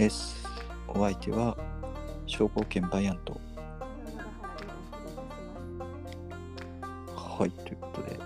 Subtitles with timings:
[0.00, 0.34] です。
[0.88, 1.54] お相手は、
[2.24, 3.38] 証拠券バイアント。
[7.14, 8.22] はい、ということで、えっと、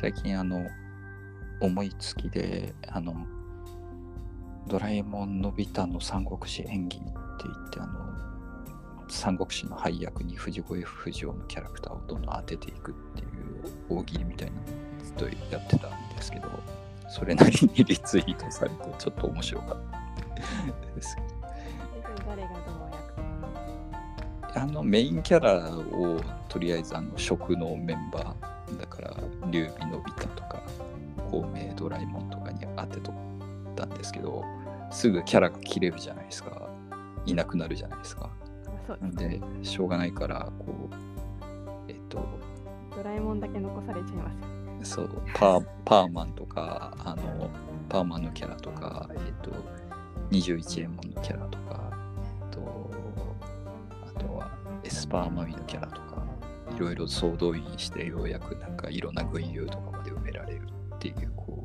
[0.00, 0.66] 最近、あの、
[1.60, 3.14] 思いつきで、あの、
[4.66, 7.08] ドラえもんのび太の三国志演技って
[7.44, 13.28] 言って、あの、三国志の配役に藤子 F 不二雄のキャラクターをどんどん当てていくっていう
[13.90, 14.64] 大喜利みたいなのを
[15.04, 15.24] ずっと
[15.54, 16.48] やってたんですけど、
[17.10, 19.78] それなりにリツイートされて、ちょっと面白かっ
[20.88, 21.16] たです。
[22.26, 22.90] 誰がどの
[24.52, 29.16] 役あのメインキャラをとりあえずあの食のメンバーだから
[29.50, 30.62] 劉備のび太とか
[31.30, 33.14] 孔明ドラえもんとかに当てとっ
[33.74, 34.44] たんですけど
[34.90, 36.68] すぐキャラが切れるじゃないですか
[37.26, 38.30] いなくなるじゃないですか
[38.86, 40.94] そうなんでしょうがないからこう
[41.88, 42.24] えっと
[42.94, 44.59] ドラえもんだけ残されちゃいますよ。
[44.82, 47.50] そうパーパーマンとかあの
[47.88, 49.50] パーマンのキャラとかえっと
[50.30, 52.90] 21円もんのキャラとかあと
[54.16, 54.50] あとは
[54.84, 56.24] エスパーマミのキャラとか
[56.74, 61.64] いろいろ総動員してようやくなんかいろんな群雄とかまで埋められるっていうこ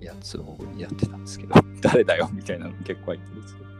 [0.00, 3.72] うやつをやってたんですけど 誰だよみたいなの結構入ってるんですけど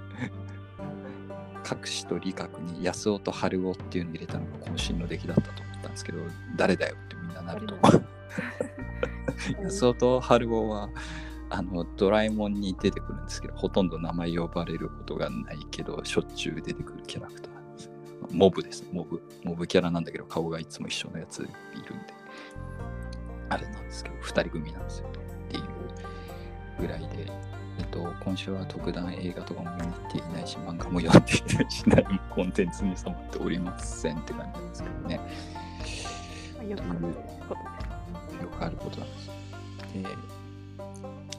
[1.81, 6.19] 隠しと理覚に安尾と春尾っていうのを入れたのが渾身の出来だったと思ったんですけど
[6.57, 8.01] 誰だよってみんななると誰
[9.63, 10.89] 安尾と春尾は
[11.51, 17.91] あのドラえもんに出てくるんですけどほとんど名前呼ばれることがないけどしょっちゅう出てくるキャラクターです。
[18.31, 18.85] モブです。
[18.93, 19.23] モブ。
[19.45, 21.55] モブキャラなんだけど顔がいつも一緒のやついるんで。
[23.51, 25.09] あれなんですけど2人組なんですよ。
[25.09, 25.15] ね
[25.49, 25.65] っていう
[26.81, 27.53] ぐらいで。
[27.79, 35.21] えっと、今週は特段映画とかも見に行っていないし、漫画も読んでいないし、何もコンテンツに染まっておりませんって感じなんですけどね。
[36.57, 36.83] まあよく
[37.49, 37.72] こと。
[38.43, 39.31] よくあることなんです。
[39.95, 40.07] で、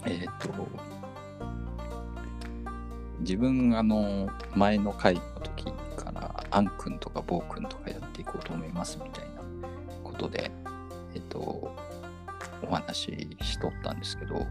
[0.05, 0.67] えーっと、
[3.19, 9.41] 自分、あの、前の回の時から、アン君とかボー君とかやっていこうと思いますみたいな
[10.03, 10.51] ことで、
[11.13, 14.45] えーっと、お話ししとったんですけど、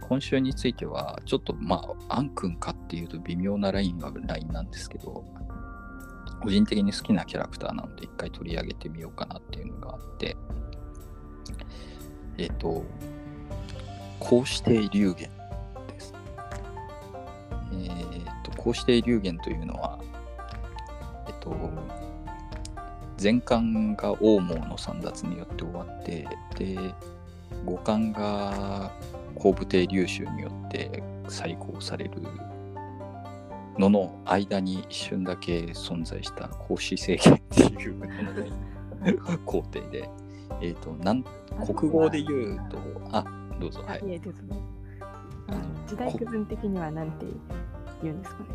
[0.00, 5.24] 今週については、ちょっとまあ、アン君かっていうと微妙なラインはラインなんですけど、
[6.42, 10.36] 個人的に好きなキャラクターなので一回取り上げてみようかなっていうのがあって、
[12.38, 12.84] えっ、と、
[14.18, 15.30] こうして流言
[15.88, 16.14] です。
[17.72, 19.98] えっ、と、こうして流言というのは、
[21.26, 21.54] えっ、と、
[23.22, 26.76] 前巻が王毛の簒奪によって終わって、で、
[27.64, 28.90] 五巻が
[29.36, 32.12] 後部帝流衆によって再興される
[33.78, 40.08] のの間に一瞬だけ存在した孔子政権っていう 皇帝で、
[40.60, 41.24] えっ、と、なん
[41.76, 42.78] 国語で言うと、
[43.12, 43.24] あ、
[43.60, 44.20] どうぞ、はい。
[45.86, 47.26] 時代区分的には何て
[48.02, 48.48] 言うんですかね。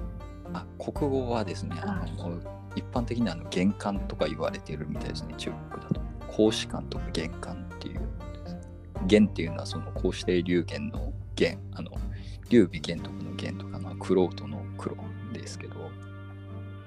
[0.54, 2.40] あ、国語はですね、あの
[2.76, 6.02] 一般的にあの玄関とか言われているみたいですね、中国だと。
[6.28, 8.02] 孔子館とか玄関っていう。
[9.06, 11.92] 玄っていうのはその孔子帝流玄の玄、あの、
[12.50, 14.96] 劉備玄徳の玄とかの玄人の黒
[15.34, 15.76] ですけど、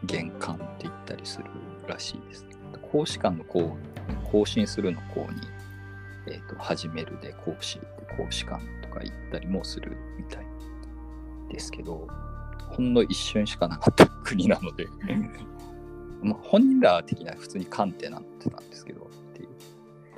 [0.05, 1.47] 玄関って言ったりする
[1.87, 2.47] らしいです。
[2.93, 5.41] 孔子館のこう、更新するの項に、
[6.31, 7.81] えっ、と、始めるで孔子、
[8.19, 10.47] 孔子館とか言ったりもするみたい
[11.51, 12.07] ですけど、
[12.69, 14.87] ほんの一瞬しかなかった国なので、
[16.23, 19.49] まあ、本人ら的には普通に漢ってなってたんですけど、っていう。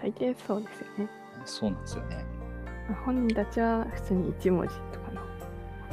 [0.03, 1.09] 大抵そうですよね。
[1.45, 2.25] そうなんですよね。
[2.89, 5.23] まあ本人たちは普通に一文字とかの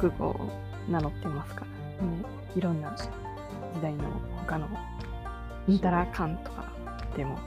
[0.00, 0.50] 国語を
[0.90, 1.64] 名乗ってますか
[2.00, 2.24] ら、ね、
[2.56, 3.08] いろんな時
[3.80, 4.02] 代の
[4.44, 4.68] 他の
[5.68, 6.71] インタラカンとか
[7.16, 7.38] でも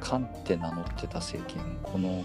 [0.00, 2.24] 漢って名乗ってた政権、この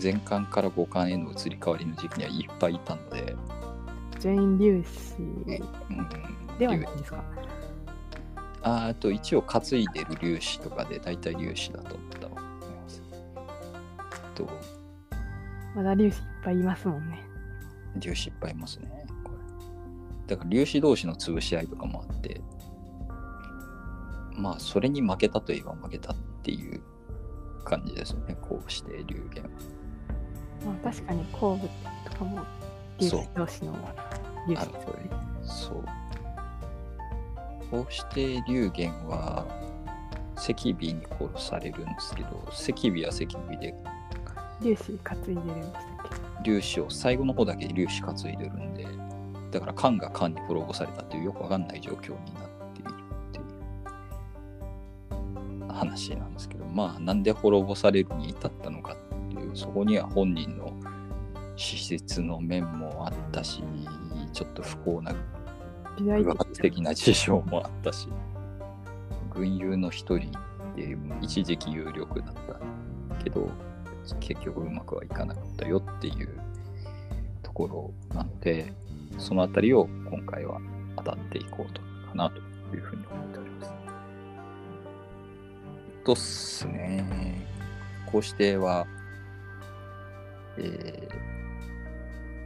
[0.00, 3.36] 前漢から五漢への移り変わりの時期にはいっぱいいたので、
[4.18, 7.24] 全員粒子うん、ではないんですか？
[8.62, 13.02] ああと一応担いでる粒子とかで大体粒子だと思ったと思います。
[14.34, 14.48] と
[15.74, 17.22] まだ粒子いっぱいいますもんね。
[18.00, 19.06] 粒子いっぱいいますね。
[20.26, 22.40] だから粒子同士の潰し合いとかもあって、
[24.34, 26.80] まあそれに負けたといえば負けたっていう
[27.64, 28.36] 感じですよね。
[28.40, 29.48] こうして流言は。
[30.64, 31.68] まあ、確かに後部
[32.10, 32.44] とかも
[32.98, 33.74] 粒子同士の
[34.46, 35.64] 粒子あるです。
[35.64, 35.84] そう。
[37.70, 39.46] こうして流言は
[40.36, 43.74] 赤尾に殺されるんですけど、赤尾は赤尾で
[44.60, 46.08] 粒子担いでるんでしたっ
[46.42, 48.86] け粒子を最後の方だけ粒子担いでるんで、
[49.50, 52.48] だから漢が漢に滅ぼされたっていうよくわかんない状況になっ
[55.74, 60.72] 話なんですけど、まあなんで滅ぼされるに至ったのかっていう、そこには本人の
[61.56, 63.62] 施設の面もあったし
[64.32, 65.12] ちょっと不幸な
[65.96, 68.08] 時代偶発的な事情もあったし
[69.32, 70.32] 軍友の一人
[70.76, 73.48] で一時期有力だったけど
[74.20, 76.40] 結局うまくはいかなかったよっていう
[77.42, 78.72] ところなので
[79.18, 80.60] そのあたりを今回は
[80.96, 82.40] 当たっていこうとかなと
[86.04, 87.46] とっすね
[88.06, 88.86] こうしては、
[90.58, 91.34] えー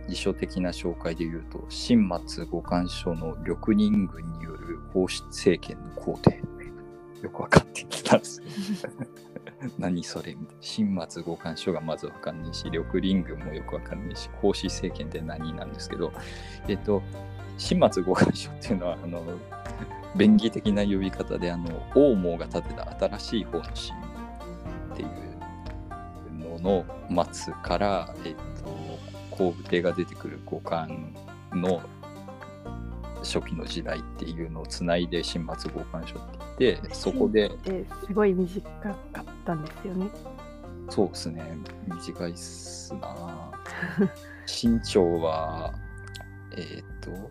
[0.08, 6.40] 辞書的な紹介で言うと、新松五官書の緑人軍による皇室政権の皇帝。
[7.22, 8.94] よくわかってきたんですけど。
[9.76, 10.62] 何それみたいな。
[10.62, 16.12] 新松五官書がまずわかんないし、緑林軍もよくわかんないし、皇室政権って何なんですけど、
[16.68, 17.02] えっと、
[17.58, 19.22] 新松五官書っていうのは、あの、
[20.18, 23.72] 便宜的な呼び方で、あの、王毛が建てた新しい方の神
[24.92, 26.84] っていうの
[27.14, 28.98] の末から、えっと、
[29.30, 31.14] 皇武帝が出てくる五冠
[31.52, 31.80] の
[33.22, 40.08] 初期の時代っていうのをつないで新末五冠書って言ってそこでえすごい短かったんですよね。
[40.90, 43.50] そうですね短いっすな
[44.46, 45.74] 清朝は
[46.56, 47.30] えっ、と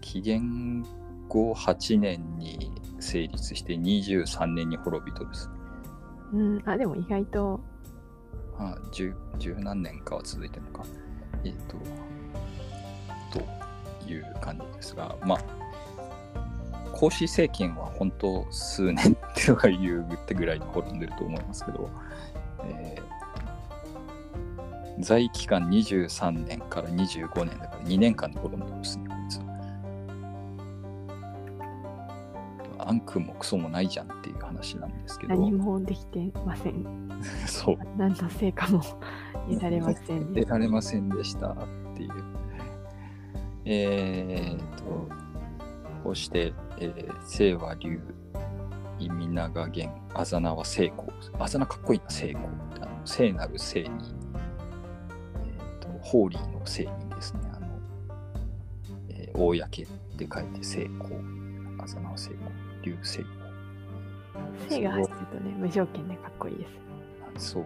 [0.00, 0.88] 紀元後
[1.28, 5.50] 8年に成立して23年に滅びとるです。
[6.32, 7.60] うん、あでも意外と。
[8.58, 10.84] あ十十何年かは続いてるのか。
[11.44, 15.38] えっ、と、という感じですが、まあ、
[16.92, 21.88] 孔子政権は本当数年っては言うってぐらいで滅んでると思いますけど、
[22.64, 23.18] えー
[25.00, 29.07] 在位期間23年から25年だから2年間で滅んでますね、
[32.88, 35.34] アンクもクソもないじゃんっていう話なんですけど。
[35.34, 36.86] 何もできてません。
[37.46, 37.76] そう。
[37.98, 38.80] 何の成果も
[39.46, 41.56] 得られませんで得られませんでしたっ
[41.94, 42.10] ていう。
[43.66, 44.84] えー、と、
[46.02, 48.00] こうして、えー、清和流、
[48.98, 51.08] 意味長元、あざなは聖光。
[51.38, 52.80] あざなかっこいいな、聖光って。
[52.80, 53.88] あの聖なる聖に、
[55.44, 57.66] えー、と、ホーリーの聖にですね、あの、
[59.10, 59.86] えー、公っ
[60.16, 61.16] て書いて聖光。
[61.80, 62.30] あざなは聖
[62.88, 62.96] 光。
[62.96, 63.48] 流聖光。
[64.68, 66.66] 性が入ってるとね、無条件でかっこいいで
[67.38, 67.52] す。
[67.52, 67.64] そう、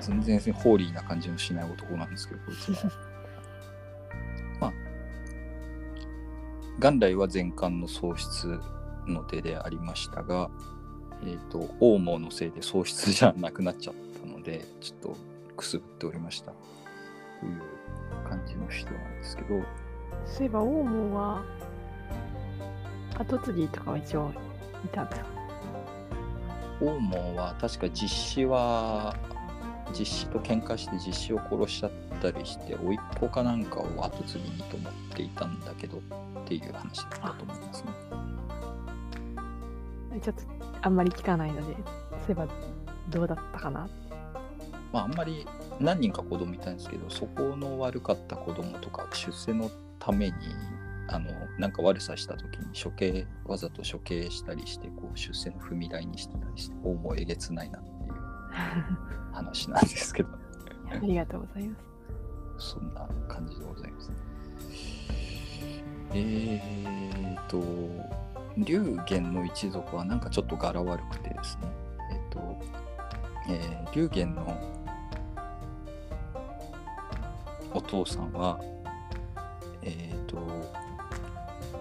[0.00, 2.90] 全然ホーリーな感じのしない男なんですけど、こいつは。
[4.60, 4.72] まあ、
[6.78, 8.60] 元来は前漢の喪失
[9.06, 10.50] の手でありましたが、
[11.24, 15.16] えっ、と、王毛のせいで喪失じゃなくなっちゃったので、ちょっと
[15.56, 16.52] くすぶっておりました。
[17.40, 19.62] という感じの人なんですけど、
[20.26, 21.44] そういえば、王毛は、
[23.16, 24.32] 後継ぎとかは一応
[24.84, 25.26] いたんですか
[26.80, 29.14] 王毛は確か実子は
[29.92, 31.90] 実子と喧嘩して実子を殺しちゃっ
[32.20, 36.00] たりして甥っ子かなんかを後継ぎにと思っていたんだけどっ
[36.46, 37.88] ていう話だったと思いますね。
[40.22, 40.42] ちょっと
[40.82, 42.48] あんまり聞かないので、そういえば
[43.10, 43.88] どうだったかな。
[44.92, 45.46] まああんまり
[45.80, 50.32] 何人か子供いたんですけどそこの悪かった子供とか出世のために
[51.08, 58.12] あのなんか悪さした時に処刑わざと処刑したりしてこう出世の踏み台にしてたりして王もえげつないなっていう
[59.32, 60.30] 話なんですけど
[60.90, 61.94] ありがとうございます。
[62.58, 64.12] そんな感じでございます。
[66.12, 67.60] えーと、
[68.56, 71.68] 龍玄の一族はなんかちょっと柄悪くてですね、
[72.12, 72.62] えっ、と、
[73.48, 74.56] えー龍玄の
[77.72, 78.60] お父さんは、
[79.82, 80.36] えっ、と、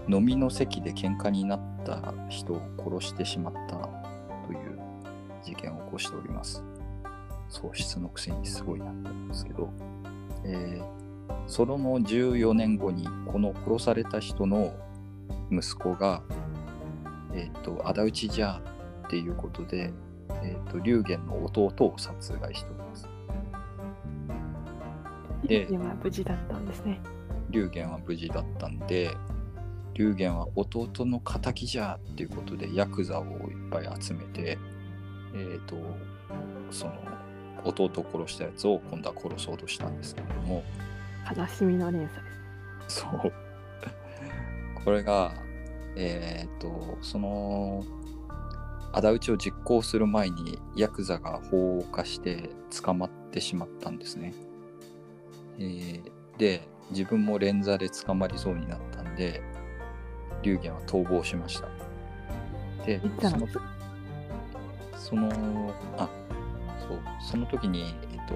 [0.08, 3.76] 飲みの席で喧嘩になった人を殺してしまった
[4.48, 4.80] という
[5.44, 6.64] 事件を起こしております。
[7.50, 9.70] 喪失のくせにすごいなと思うんですけど、
[10.46, 11.04] えー
[11.48, 14.74] その14年後にこの殺された人の
[15.52, 16.22] 息子が、
[17.34, 18.62] えっ、と、仇討ちじゃ
[19.06, 19.94] っていうことで、
[20.42, 23.10] えっ、と、龍玄の弟を殺害しております。
[25.44, 27.02] ででも無事だったんですね。
[27.50, 29.12] 龍玄は無事だったんで、
[29.94, 34.58] 龍玄は弟の敵じゃっていうことでヤクザをいっぱい集めて、
[35.34, 35.76] えっ、と、
[36.72, 36.94] その
[37.64, 40.64] 弟を殺したやつを今度は殺そうとしたんですけれども、
[41.36, 42.32] 悲しみの連鎖で
[42.90, 43.00] す。
[43.02, 43.34] そう。
[44.84, 45.32] これが、
[45.96, 47.84] えっ、と、その、
[48.94, 52.50] 仇討ちを実行する前に、ヤクザが放火して
[52.82, 54.34] 捕まってしまったんですね。
[55.60, 59.42] えーで、自分も連座で捕まりそうになったんで、
[60.44, 61.68] 龍玄は逃亡しました。
[62.86, 63.48] でその、
[64.98, 66.10] その、あ、
[66.88, 68.34] そう、その時に、えっ、と、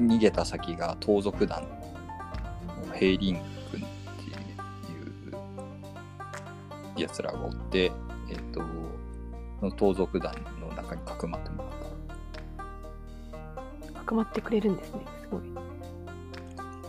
[0.00, 3.78] 逃げた先が盗賊団の平林軍って
[4.92, 4.98] い
[6.98, 7.92] うやつらがおって、
[8.28, 8.60] えっ、と、
[9.60, 11.72] その盗賊団の中にかくまってもらっ
[13.86, 13.92] た。
[13.92, 15.06] かくまってくれるんですね。
[15.22, 15.40] すごい。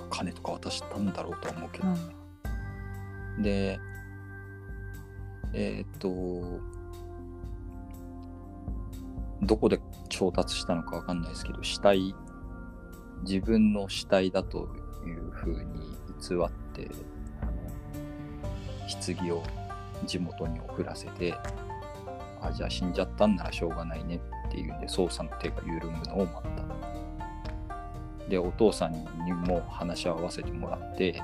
[0.10, 1.88] 金とか渡したんだろうとは思うけど。
[1.88, 2.17] うん。
[3.38, 3.80] で、
[5.54, 6.08] えっ、と、
[9.42, 9.80] どこで
[10.10, 12.16] 調達したのかわかんないですけど、死体、
[13.24, 14.68] 自分の死体だと
[15.06, 16.90] いうふうに偽って、
[19.16, 19.44] 棺を
[20.06, 21.34] 地元に送らせて、
[22.42, 28.30] あ、じゃあ死んじゃったんならしょうがないねっていうんで、捜査の手が緩むのを待った。
[28.30, 28.94] で、お父さん
[29.26, 31.22] にも話を合わせてもらって、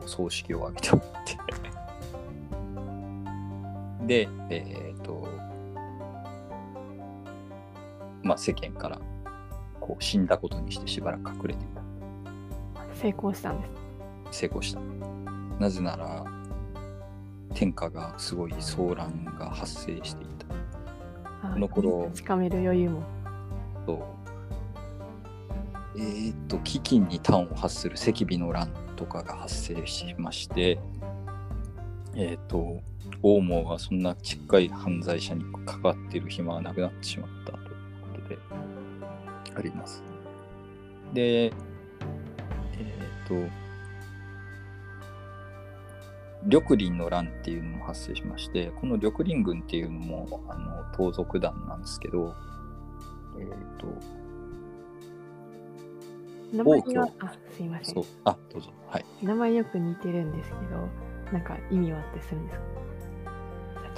[0.00, 1.38] と葬式を挙げてもらって。
[4.06, 5.26] でえっ、と
[8.22, 9.00] まあ世間から
[9.80, 11.82] こう死んだことにしてしばらく隠れていた。
[12.94, 13.66] 成功したんで
[14.30, 14.40] す。
[14.40, 14.80] 成功した。
[15.58, 16.24] なぜなら
[17.54, 20.46] 天下がすごい騒乱が発生していた。
[21.48, 23.02] あこの頃確かめる余裕も。
[23.86, 24.14] と
[25.96, 30.78] えーっと飢饉に端を発する赤尾の乱とかが発生しまして
[32.14, 32.80] えーっと
[33.22, 37.66] 王毛はそんなちっかい犯罪者に関わっている暇はなくなってしまったという
[38.14, 38.38] ことで
[39.56, 40.02] あります。
[41.12, 43.64] でえーっと
[46.44, 52.34] 緑林の乱っていうのも発生しましてこの緑林軍っていうのもあの盗賊団なんですけど
[53.38, 53.86] えーっと
[56.54, 58.04] 名前王が居、あ、すいません。
[58.24, 58.72] あどうぞ。
[58.88, 59.04] はい。
[59.22, 60.88] 名前よく似てるんですけど、
[61.32, 62.58] なんか意味はあってするんです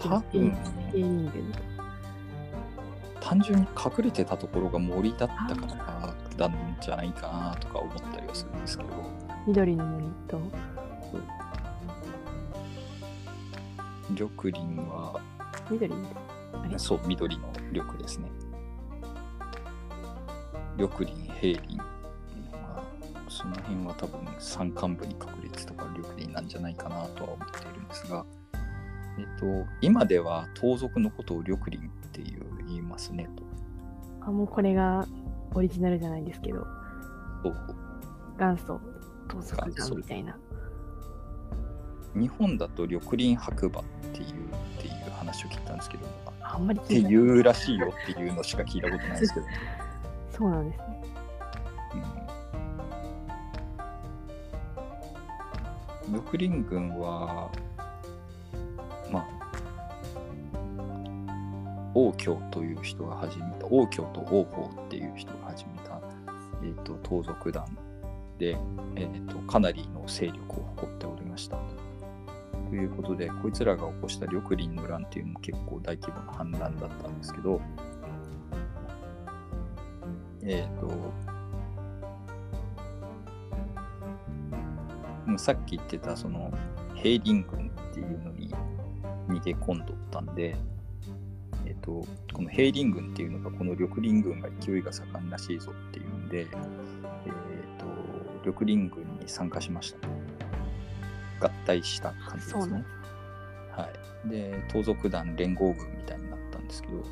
[0.09, 0.23] か？
[3.21, 8.91] 単純に隠れてたところが森だったからなんじゃないかなとか思ったりはするんですけど。
[9.47, 10.41] 緑の森と、
[14.11, 15.21] 緑林は。
[15.71, 15.95] 緑？
[16.79, 18.31] そう緑の緑ですね。
[20.77, 21.77] 緑林平林。
[21.79, 21.96] まあ
[23.37, 28.25] その辺は多分山間部に隠れてたから緑林なんじゃないかなとは思っているんですが
[29.19, 29.47] えっと
[29.81, 33.45] 今では盗賊のことを緑林っていう言いますねと。
[34.27, 35.07] あ、もうこれが
[35.55, 36.67] オリジナルじゃないですけど、
[37.43, 37.57] そう。
[38.39, 38.81] 元祖
[39.29, 40.37] 盗賊団みたいな。
[42.15, 44.29] 日本だと緑林白馬っていうっ
[44.81, 46.07] ていう話を聞いたんですけど
[46.41, 49.47] あんまりっていうらしいよっていうのしか聞いたことないですけど、
[50.33, 51.16] そうなんですね。
[56.07, 57.51] うん、緑林軍は
[59.11, 59.37] まあ
[61.95, 66.01] 王居という人が始めた王居と王法っていう人が始めた、
[66.63, 67.65] えー、と盗賊団
[68.39, 68.59] で、
[68.97, 71.59] えー、とかなりの勢力を誇っておりました。
[72.69, 77.61] ということでこいつらが起こした緑林の乱っていうのも結構大規模な反乱だったんですけど
[80.43, 80.89] えっ、と
[85.37, 86.51] うんさっき言ってたその
[86.95, 88.55] 平林軍っていうのに
[89.29, 90.57] 逃げ込んどったんで、
[91.67, 96.47] えっとこの平林軍っていうのがこの緑林軍が勢いが盛んらしいぞっていうんで、えっ
[97.79, 97.87] と
[98.45, 100.09] 緑林軍に参加しました。
[101.39, 102.85] 合体した感じですね。
[103.71, 103.91] は
[104.25, 107.05] い、で盗賊団連合軍みたいになったんですけど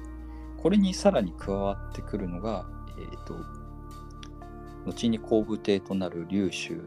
[0.56, 2.64] これにさらに加わってくるのが、
[2.98, 3.34] えー、と
[4.86, 6.80] 後に皇武帝となる劉州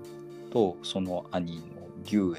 [0.51, 1.63] とその兄の
[2.05, 2.37] 龍炎っ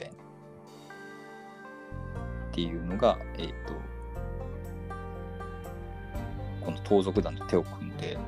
[2.52, 3.74] ていうのが、えー、と
[6.64, 8.24] この盗賊団と手を組んで、えー、と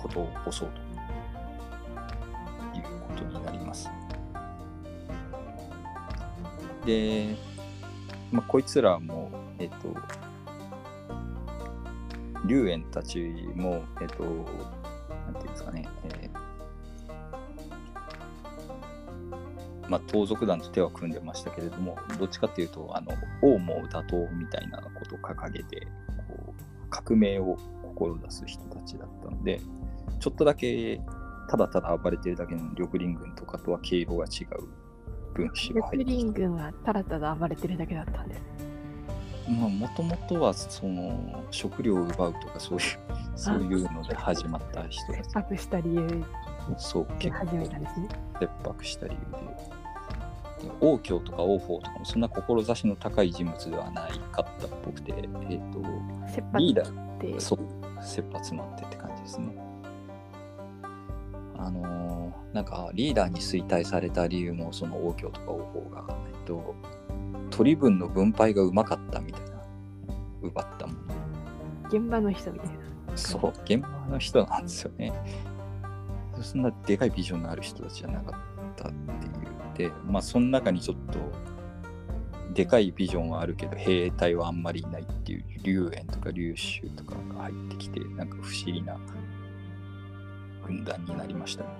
[0.00, 0.70] ことを起こそう
[2.72, 3.90] ということになります。
[6.84, 7.36] で、
[8.32, 9.94] まあ、こいつらも、えっ、と、
[12.46, 13.18] 龍炎たち
[13.54, 14.30] も、えっ、と、な
[15.30, 15.86] んていうんですかね、
[16.20, 16.28] え
[19.92, 25.86] まあ、盗賊団と手は組んでましたけれども、どっちかっていうと、あの、王も打倒みたいなことを掲げて、
[26.28, 27.58] こう、革命を
[27.94, 29.60] 志す人たちだったので、
[30.18, 30.98] ちょっとだけ、
[31.46, 34.68] ただただ暴れてるだけの緑林軍とかとは毛色が違う
[35.34, 38.40] 分子が入緑ってました林軍はただただ暴れてるだけだったんです。
[39.50, 42.84] まあ、もともとはその食料を奪うとかそういう
[43.36, 46.24] そういうので始まった人たち切迫した理由で
[46.78, 48.08] そう結構始めたんですね。
[48.40, 49.81] 切迫した理由でで
[50.80, 55.80] 王教とか王法とかもそんな志の高い人物ではないかったっぽくて、えー、と
[56.58, 56.86] リーダっ
[57.18, 57.26] て。
[57.26, 57.58] ーそう。
[58.04, 59.54] 切羽詰まってって感じですね。
[61.56, 62.12] あのー
[62.52, 66.74] なんかリーダーに衰退された理由もその王教とか王法が、えっと、
[67.50, 69.50] 取り分の分配がうまかったみたいな
[70.42, 70.98] 奪ったもの。
[71.88, 73.16] 現場の人みたいな。
[73.16, 73.52] そう。
[73.64, 75.12] 現場の人なんですよね。
[76.42, 79.41] そんなでかいビジョンのある人たちじゃなかったっていう
[79.76, 81.18] でまあその中にちょっと
[82.52, 88.98] でかいビジョンはあるけど兵隊はあんまりいないっていう龍炎とか龍州とかが入ってきてなんか不思議な
[90.66, 91.70] 軍団になりましたね。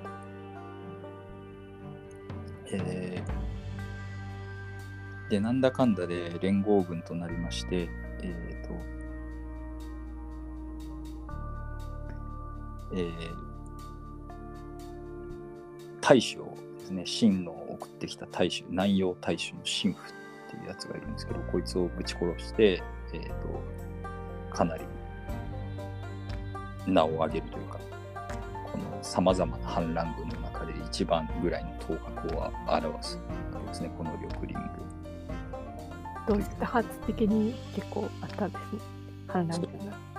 [2.72, 3.52] えー
[5.32, 7.88] でなんだかんだで連合軍となりまして
[8.22, 8.74] えっ、と
[12.92, 13.52] えー
[16.02, 24.84] 大使をですね秦の送ってきた大使南洋大使の神父っていうやつがいるんですけどこいつをぶち殺して、えー、とかなり
[26.86, 27.78] 名を上げるというか
[28.70, 33.16] このさまざまな反乱軍の中で一番ぐらいの頭角を表す
[33.52, 34.82] わけですねこの緑林軍。
[36.28, 38.80] 同時多発的に結構あったんですね。
[39.26, 40.12] 反乱軍が。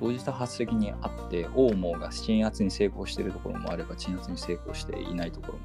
[0.00, 5.60] 同時多発的にあって王毛が鎮圧に成功しているところもあれば鎮圧に成功していないところも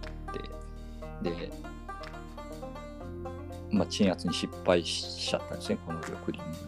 [1.25, 1.51] で、
[3.71, 6.61] まあ、鎮圧に失敗しちゃったんですねこの緑林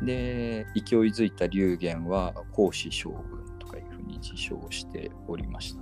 [0.00, 5.80] 軍で勢いづいた龍玄は孔子将軍とかいうふうに自称しておりました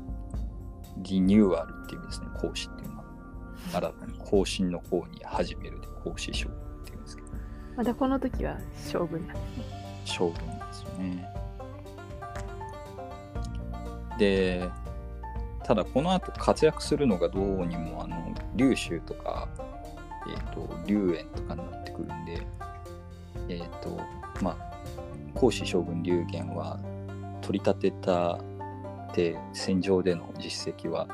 [0.99, 3.05] リニューアルっていう意味ですね孔子っていうのは
[3.73, 7.29] 新たに更新の方に始めるで孔子将軍っていうんですけど
[7.79, 8.59] まだこの時は
[8.91, 9.79] 将軍なんですね。
[10.05, 11.29] 将軍ですよね。
[14.19, 14.69] で、
[15.68, 19.46] ただこの後活躍するのがどうにも、あの、龍州とか、
[20.26, 22.46] えっ、と、龍炎とかになってくるんで、
[23.50, 24.00] えっ、と、
[24.42, 24.68] まあ、
[25.35, 26.81] 孔子将軍龍玄は
[27.42, 28.38] 取り立てた
[29.14, 31.07] で戦場での実績は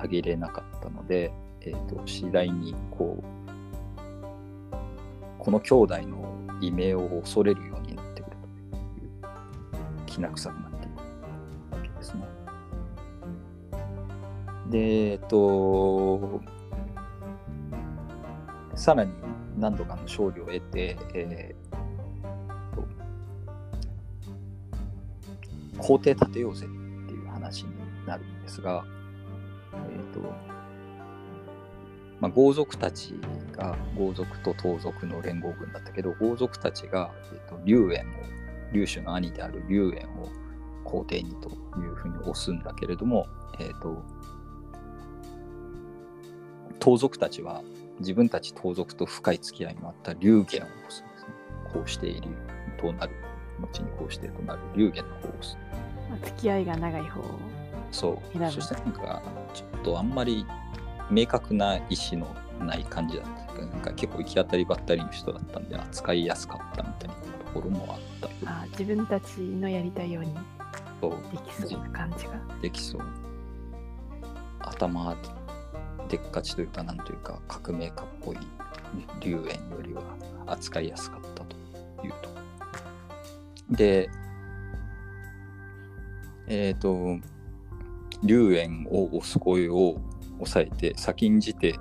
[0.00, 3.24] 上げれなかったので、えー、と次第にこう
[5.38, 8.36] この兄弟の異名を恐れるようになってくる
[8.70, 10.65] というきな臭くな
[14.70, 16.40] で、えっ、と、
[18.74, 19.12] さらに
[19.58, 21.76] 何度かの勝利を得て、えー
[22.74, 22.86] と
[25.78, 26.68] 皇帝建てようぜっ
[27.06, 27.70] ていう話に
[28.06, 28.84] なるんですが、
[29.72, 30.20] えっ、と、
[32.20, 33.14] まあ、豪族たち
[33.52, 37.94] が豪族と盗賊の連合軍だったけど豪族たちが、えー、と龍炎を
[38.72, 40.28] 龍種の兄である龍炎を
[40.84, 43.26] 皇帝にというふうに推すんだけれども、
[43.60, 44.02] えー、と
[46.86, 47.64] 盗賊たちは
[47.98, 51.08] 自分たち盗賊と深い付き合いのあった龍玄をですね。
[51.72, 52.28] こうしている
[52.80, 53.12] となる
[53.60, 55.58] 後にこうしてとなる龍玄の方を推す。
[56.08, 57.24] まあ、付き合いが長い方を
[57.90, 58.50] そう。
[58.52, 59.20] そしてなんか、
[59.52, 60.46] ちょっとあんまり
[61.10, 61.80] 明確な意
[62.12, 63.66] 思のない感じだった。
[63.66, 67.20] なんか結構行き当たりばったりの人だったんで、扱いやすかったみたいなと
[67.52, 70.32] ころもあったあ自分たちのやりたいように
[71.32, 72.34] できそうな感じが。
[72.62, 73.02] できそう。
[74.60, 75.16] 頭
[76.08, 78.36] でっかちというか、なんというか、革命家っぽい
[79.20, 80.02] 龍炎よりは
[80.46, 81.56] 扱いやすかったと
[82.06, 82.30] いうと。
[83.70, 84.08] で、
[86.46, 87.18] えっ、と、
[88.22, 90.00] 龍炎を押す声を
[90.38, 91.74] 抑えて、先んじて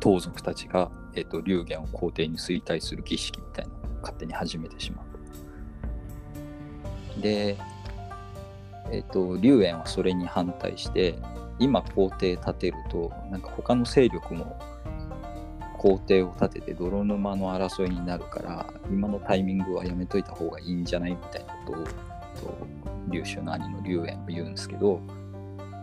[0.00, 5.02] 盗賊たちが、えー、と龍玄を皇帝に衰退する儀式みたいなのを勝手に始めてしま
[7.16, 7.20] う。
[7.20, 7.56] で、
[8.92, 11.18] えっ、と、龍炎はそれに反対して、
[11.58, 14.58] 今皇帝立てると、なんか他の勢力も
[15.76, 21.90] 皇帝を立てて泥沼の争いになるから、今のタイミングはやめといた方がいいんじゃないみたいなことを、と
[23.10, 25.00] 龍種の兄の龍炎は言うんですけど、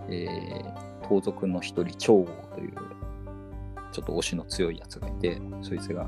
[0.09, 2.73] えー盗賊の一人、長王という、
[3.91, 6.07] ちょっと推しの強いやつがいて、そいつが、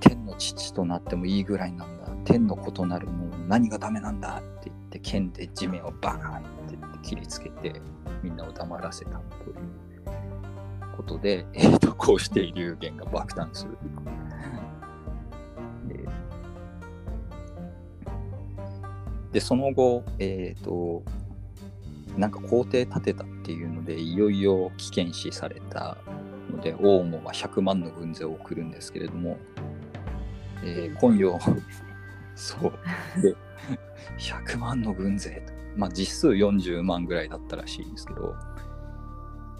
[0.00, 2.10] 天の父となってもいいぐらいなんだ。
[2.24, 6.40] 天の異なるもの何がダメなんだって言って、剣で地面をバーンっ
[6.70, 7.80] て切りつけて、
[8.22, 9.56] みんなを黙らせたという
[10.96, 13.76] ことで、えー、とこうして龍玄が爆誕する。
[19.32, 21.02] で、その後、えっ、と、
[22.16, 25.96] なんか皇帝立てたっていうので、いよいよ危険視された
[26.50, 29.38] ので、王母は100万の軍勢を送るんですけれども、
[30.64, 31.38] えー今夜、
[32.34, 32.72] そう。
[33.22, 33.34] で、
[34.18, 35.59] 100万の軍勢と。
[35.76, 38.34] まあ実数40万ぐらいだったらしいんですけど、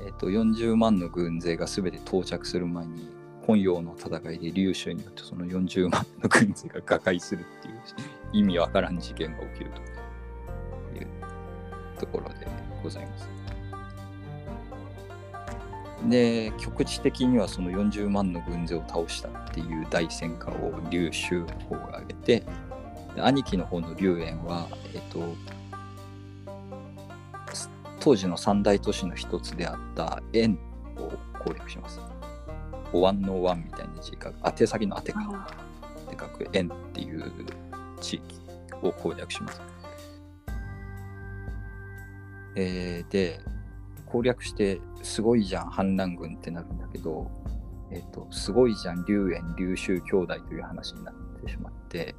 [0.00, 3.10] えっ、と、40万の軍勢が全て到着する前に、
[3.46, 7.74] 本洋の戦いで劉州によってその40万の軍勢が瓦解するっていう
[8.32, 9.80] 意味わからん事件が起きると
[10.98, 11.20] いう。
[12.00, 12.48] ところで
[12.82, 13.28] ございます。
[16.08, 22.42] で局地的にはその40万の軍勢を倒したっていう大戦果を劉州の方が挙げて
[23.18, 25.36] 兄貴の方の劉園は、えっと、
[28.00, 30.58] 当時の三大都市の一つであった円
[30.96, 32.00] を攻略します。
[32.92, 35.48] お椀の椀みたいな字が宛先の宛てか
[36.10, 37.30] で書く円っていう
[38.00, 38.40] 地域
[38.82, 39.60] を攻略します。
[42.56, 43.40] えーで
[44.06, 47.30] 攻略してすごいじゃん反乱軍ってなるんだけど、
[47.92, 52.16] えっとすごいじゃん劉園劉州兄弟という話になってしまって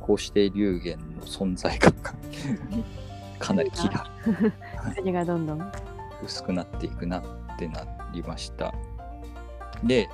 [0.00, 2.14] こうして劉元の存在感が
[3.38, 4.10] かなり気が
[4.98, 5.72] 味がどんどん。
[6.24, 7.24] 薄くなっていくなっ
[7.58, 8.72] てなりました。
[9.84, 10.08] で、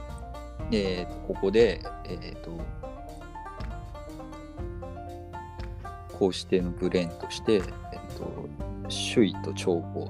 [0.70, 2.58] えーとここで、えーと
[6.22, 7.62] こうしてのブレーンとして、えー、
[8.16, 8.48] と
[9.14, 10.08] 首位と長保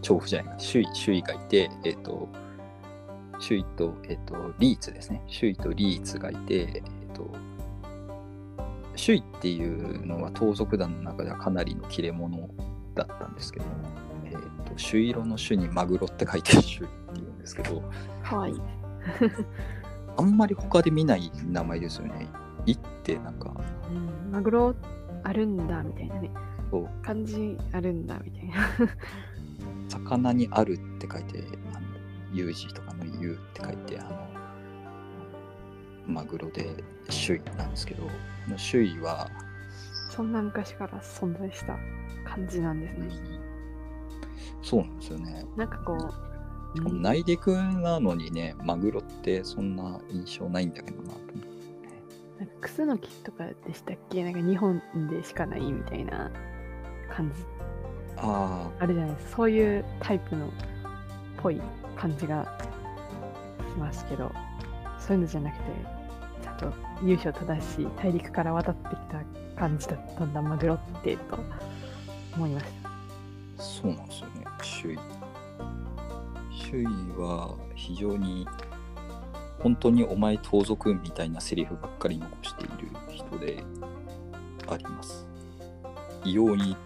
[0.00, 2.28] 長保じゃない首位首位がいて、えー、と
[3.40, 7.30] 首位と,、えー、とリーツですね首位とリーツがいて、えー、と
[8.96, 12.48] 首位っていうのは盗賊団の中ではかなりの切れ者
[12.94, 13.72] だったんですけども、
[14.24, 17.82] えー、と朱色の朱にマグロって書いて朱っていうんですけど
[18.22, 18.60] かわいい。
[20.16, 22.28] あんまり他で見ない名前ですよね。
[22.66, 23.52] いってなんか
[23.90, 24.74] うん、マグロ
[25.24, 26.30] あるんだみたいなね。
[26.70, 28.54] そう漢字あるんだみたいな。
[29.88, 31.86] 魚にあるって書いてあの
[32.32, 34.28] 有事とかの有って書いてあの
[36.06, 38.08] マグロで首位なんですけど
[38.70, 39.30] 首位は
[40.10, 41.78] そんな昔から存在した
[42.24, 43.08] 感じなんですね。
[44.62, 45.44] そうなんですよね。
[45.56, 51.42] なんかこう、しかも内陸なのにねマグロってそんな印象ないんだけどなと思って。
[52.38, 54.22] なんかクスノキとかでしたっけ？
[54.24, 56.30] なんか日本でしかないみたいな
[57.10, 57.44] 感じ
[58.16, 59.36] ああるじゃないですか。
[59.36, 60.50] そういうタイプのっ
[61.42, 61.60] ぽい
[61.96, 62.58] 感じが
[63.72, 64.30] しますけど、
[64.98, 65.62] そういうのじゃなくて、
[66.42, 66.72] ちゃんと
[67.04, 69.22] 優勝正しい大陸から渡ってきた
[69.58, 71.38] 感じだったんだ、マグロってと
[72.36, 73.62] 思いました。
[73.62, 74.44] そうなんですよね
[74.80, 74.98] 首位。
[76.70, 76.86] 首位
[77.18, 78.46] は非常に
[79.58, 83.64] 本当にお前盗賊みたいなセリフばっかり残している人で
[84.68, 85.26] あります。
[86.24, 86.76] 異様に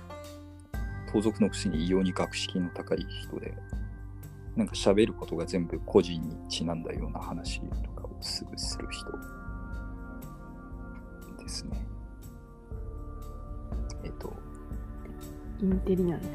[1.13, 3.55] 盗賊のくせに異様に学識の高い人で
[4.57, 9.07] なんか喋ることが全部個人にちなんだような話とかをすぐする人
[11.47, 11.87] ですね。
[14.05, 14.33] えっと。
[15.63, 16.31] インテリなんです。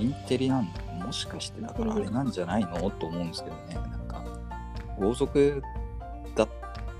[0.00, 2.90] インテリなんだもしかしてだからあれなんじゃないの？
[2.90, 3.74] と思うんですけどね。
[3.74, 4.24] なんか
[4.98, 5.62] 豪族
[6.34, 6.48] だっ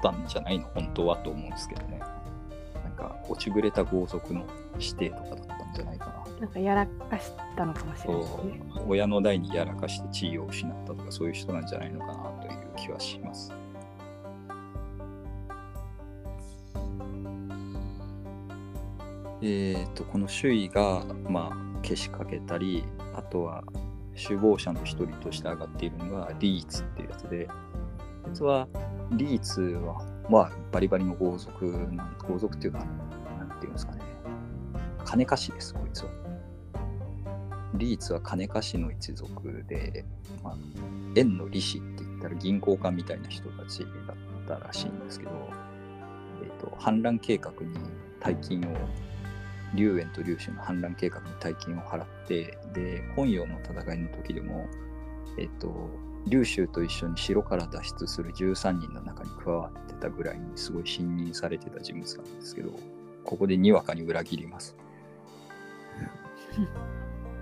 [0.03, 0.67] たんじゃないの？
[0.75, 2.01] 本当はと思うんですけどね。
[2.85, 4.45] なんか落ちぶれた豪族の
[4.79, 6.41] 指定とかだったんじゃないかな。
[6.41, 8.63] なんかやらかしたのかもしれないですね。
[8.87, 13.53] 親の代にやらかして地位を失ったとかそういう人なんじゃないのかなという気はします
[19.40, 23.62] えー、とこの首位が、まあ、けしかけたりあとは
[24.16, 27.48] 首謀者の一人として上がっているのがリーツっていうやつで
[28.33, 28.68] 実は
[29.12, 34.03] リーツは、まあ、バリバリの豪族なん豪族っていうかなんていうんですかね。
[35.05, 36.11] 金貸しですこいつは。
[37.74, 40.05] リーツは金貸しの一族で、
[40.42, 40.57] まあ、
[41.16, 45.31] 円の利子って言ったら銀行家みたいな人たちだったらしいんですけど、
[46.42, 47.74] えー、と反乱計画に
[48.20, 48.77] 大金を
[49.75, 54.67] 龍園と龍州の反乱計画に大金を払ってで本洋の戦いの時でも、
[55.39, 55.91] えっと
[56.27, 62.71] 龍州と一緒に城から脱出する13人の中に加わってたぐらいにすごい信任されてた人物なんですけど
[63.25, 64.77] ここでにわかに裏切ります。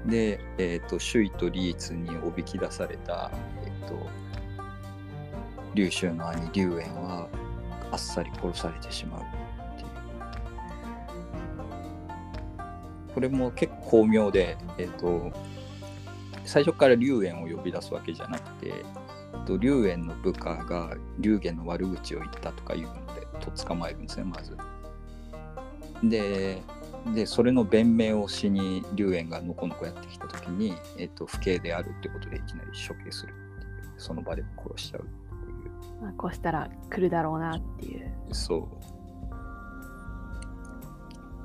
[0.07, 3.31] で、えっと首位とリーツにおびき出された、
[3.65, 4.07] えっと
[5.75, 7.29] 龍州の兄龍園は
[7.93, 9.46] あっさり殺されてしまう
[13.17, 15.33] これも結構巧妙で、えっと
[16.45, 18.85] 最初から龍園を呼び出すわけじゃなくて、
[19.47, 24.55] と龍園の部下が龍玄の悪口を言ったとかいうのでと捕まえるんですねまず。
[26.05, 26.61] で
[27.15, 33.33] でそれの弁明をしに龍園がのこのこやってきた時に、えっと不敬であるってことでいきなり処刑する
[33.97, 35.13] その場で殺しちゃうってい
[35.97, 38.13] うまあ、こうしたら来るだろうなっていう。
[38.33, 38.69] そう。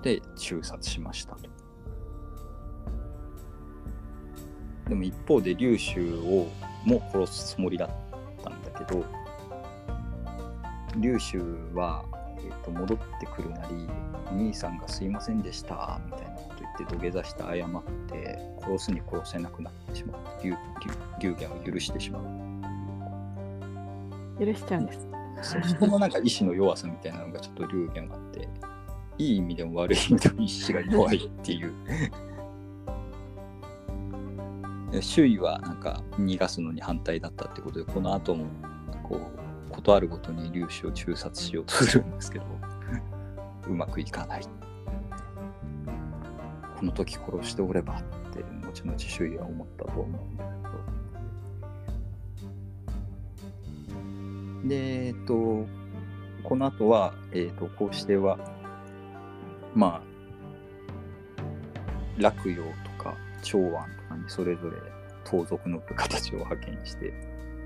[0.03, 1.50] で、中殺しましたと。
[4.87, 6.47] でも一方で、劉州を
[6.85, 7.89] も殺すつもりだっ
[8.43, 9.05] たんだけど、
[10.97, 11.39] 劉州
[11.73, 12.03] は、
[12.37, 13.87] えー、と戻ってくるなり、
[14.31, 20.57] 兄さんがすいませんでしたみたいなこと言って土下座して謝って殺すに殺せなくなってしまって龍龍
[21.19, 22.23] 龍玄を許してしまう
[24.39, 25.07] 許しちゃうんです。
[25.43, 28.47] そうそこのなんか意志の弱さみたいなのがちょっと龍玄があって
[29.17, 32.11] いい意味でも悪い意味でも意志が弱いっていうで
[34.99, 38.45] 周囲はなんか逃がすのに反対だったってことでこの後も
[39.03, 39.15] こ
[39.69, 42.45] うことあるごとに粒子を中殺しようとするんですけど
[43.67, 44.41] うまくいかない。
[46.77, 50.51] この時殺しておればって後々周囲は思ったと思うんだけ
[54.63, 54.67] ど。
[54.67, 55.65] でえっと
[56.43, 58.39] この後は、えっとこうしては
[59.75, 60.11] まあ
[62.17, 62.63] 洛陽
[62.97, 64.00] とか長安とか
[64.31, 64.77] それぞれ
[65.25, 67.13] 盗賊の部下たちを派遣して、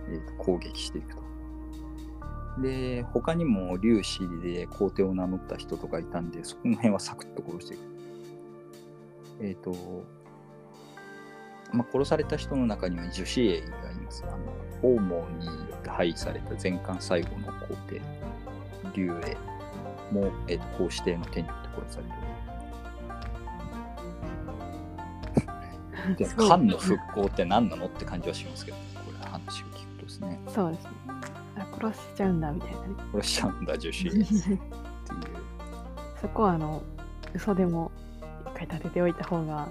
[0.09, 1.25] えーと攻撃していくと。
[2.61, 7.81] で、他にも粒子で皇帝を名乗った人とかいたんで、そこの辺はサクッと殺していく。
[9.41, 9.73] えっ、と、
[11.73, 14.23] まあ、殺された人の中には樹脂英がいます。
[14.25, 14.37] あの、
[14.81, 18.01] 王毛によって廃位された前漢最後の皇帝、
[18.93, 22.17] 竜英も、えー、と皇子帝の手によって殺されてる。
[26.15, 30.89] ですごい漢の復興って何なのって感じはしますけど、ね、これ話を聞くとですね、そうですね。
[31.57, 32.87] あ殺しちゃうんだみたいなね。
[33.13, 34.59] 殺しちゃうんだ、樹脂英っていう。
[36.21, 36.81] そこはあの
[37.33, 37.91] 嘘でも
[38.53, 39.67] 一回立てておいた方が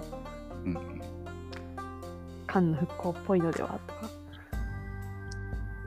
[0.65, 0.77] うん、
[2.47, 4.09] 漢の復興っぽいのではとか。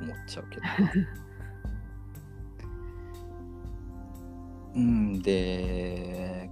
[0.00, 0.62] 思っちゃうけど。
[4.76, 6.48] うん、で、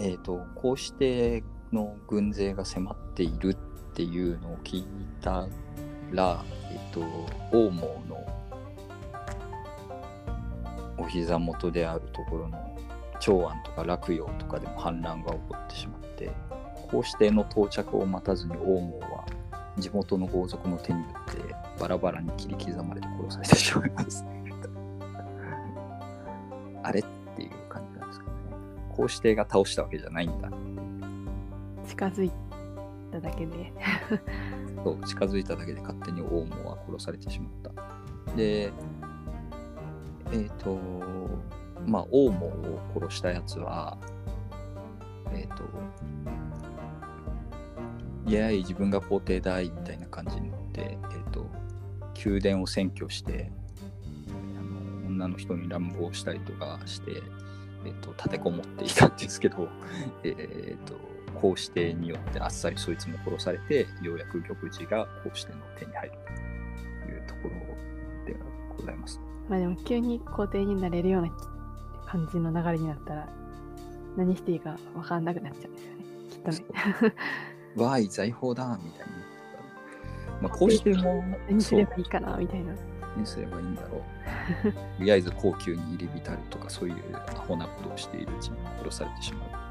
[0.00, 3.54] えっ、と、こうしての軍勢が迫っているっ
[3.94, 4.86] ていうのを聞い
[5.20, 5.46] た
[6.12, 7.00] ら、えっ、と、
[7.52, 8.26] 王毛の
[10.98, 12.76] お膝元であるところの
[13.20, 16.30] 長安とか洛陽とかでも反乱が起こってしまって、
[16.90, 19.24] こうしての到着を待たずに王毛は
[19.78, 24.24] 地元の豪族の手によってバラバラに切り刻まれて殺されてしまいます。
[26.82, 27.04] あれっ
[27.36, 28.32] ていう感じなんですかね。
[28.90, 30.50] 皇子帝が倒したわけじゃないんだ。
[31.90, 32.30] 近づい
[33.10, 33.72] ただけで。
[34.84, 38.36] そう近づいただけで勝手に王毛は殺されてしまった。
[38.36, 38.72] で、
[40.32, 40.78] えっ、と、
[41.86, 43.98] まあ、王毛を殺したやつは、
[45.34, 45.64] えっ、と、
[48.26, 51.46] いやい自分が皇帝だいみたいな感じになって、えっ、と、
[52.24, 53.50] 宮殿を占拠して、
[54.28, 57.22] あの女の人に乱暴したりとかして、
[57.84, 59.68] えっ、と、立てこもっていたんですけど、
[60.22, 66.14] えっ、と、皇子帝によってあっさりそいつも殺されて、ようやく玉璽が皇子帝の手に入る
[67.06, 67.50] というところ
[68.26, 68.36] で
[68.76, 69.20] ございます。
[69.48, 71.30] まあでも急に皇帝になれるような
[72.06, 73.28] 感じの流れになったら
[74.16, 76.04] 何していいか分かんなくなっちゃうんですよね。
[76.30, 77.14] きっとね。
[77.76, 79.14] わーい、財宝だみたいに。
[80.42, 82.74] まあ、皇子帝も、何すればいいかなみたいな。
[83.16, 84.72] 何すればいいんだろう。
[84.72, 89.69] とりあえず皇宮に入り浸るとか、そういうアホなことをしているうちに殺されてしまう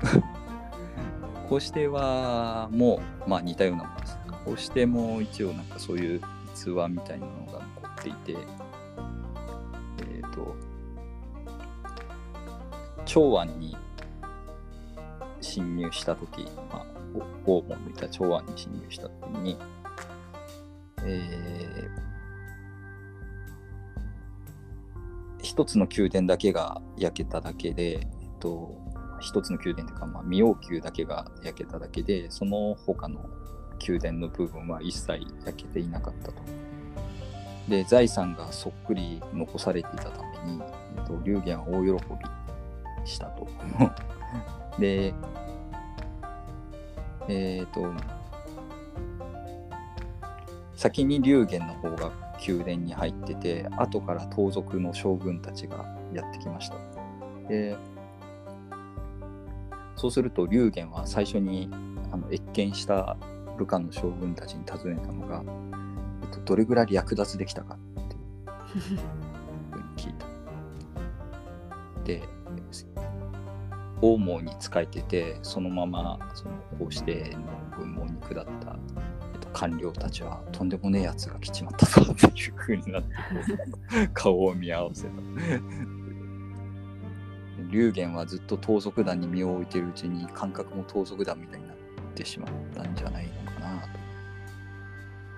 [0.10, 1.48] こう。
[1.48, 4.18] 皇子帝はもう、まあ、似たようなものです。
[4.44, 6.20] 皇子帝も一応なんかそういう
[6.54, 10.56] 逸話みたいなのが残っていて、えっ、と、
[13.04, 13.76] 長安に
[15.40, 16.86] 侵入したとき、まあ、
[17.46, 19.56] お王門のいた長安に侵入したときに、
[21.04, 22.10] えー
[25.50, 28.08] 一つの宮殿だけが焼けただけで、えっ
[28.38, 28.78] と、
[29.20, 33.24] 一つの宮殿というか、まあ、未王宮だけが焼けただけで、その他の
[33.86, 36.34] 宮殿の部分は一切焼けていなかったと。
[37.68, 40.60] で、財産がそっくり残されていたために、
[40.96, 41.92] えっと、龍玄は大喜
[43.02, 43.46] びしたと。
[44.78, 45.14] で、
[47.28, 47.92] えっ、と、
[50.74, 52.10] 先に龍玄の方が
[52.46, 56.76] 宮殿に入ってて、後から盗賊の将軍たちがやってきました。
[57.48, 57.76] で、
[60.00, 61.68] そうすると龍玄は最初に
[62.10, 63.18] あの謁見した
[63.58, 65.44] 部下の将軍たちに尋ねたのが、
[66.22, 69.00] えっと、どれぐらい略奪できたかっていうふうに
[69.98, 70.26] 聞いた。
[72.02, 72.22] で、
[74.00, 78.78] 王毛に仕えてて、そのままそのこうしての軍門に下った、
[79.34, 83.10] えっと、官僚たちはとんでもねえやつが来ちまったぞっていうふうになって
[84.14, 85.10] 顔を見合わせた。
[87.70, 91.76] 龍玄はずっと盗賊団に身を置いているうちに感覚も盗賊団みたいになっ
[92.14, 93.88] てしまったんじゃないのかなと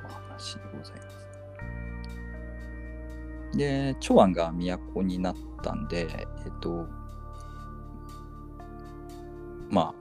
[0.04, 1.02] お話でございま
[3.52, 3.56] す。
[3.56, 6.86] で、長安が都になったんで、えっと、
[9.70, 9.94] まあ、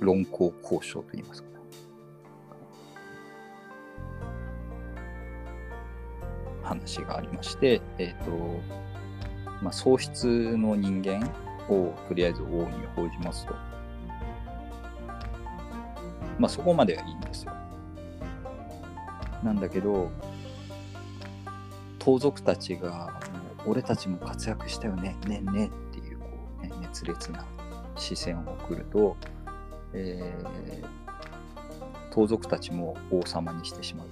[0.00, 1.48] 論考交渉といいますか、
[6.62, 8.30] 話がありまして、えっ、と、
[9.62, 11.30] まあ、喪失の人間
[11.68, 13.54] をとりあえず王に報じますと。
[16.38, 17.52] まあ、そこまではいいんですよ。
[19.42, 20.10] なんだけど、
[21.98, 23.20] 盗賊たちが、
[23.66, 26.26] 俺たちも活躍したよね、ねえねっていう、こ
[26.60, 27.46] う、ね、熱烈な
[27.96, 29.16] 視線を送ると、
[29.92, 31.04] えー
[32.14, 34.08] 盗賊たちも王様にしてしまう。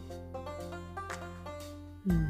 [2.09, 2.28] うん。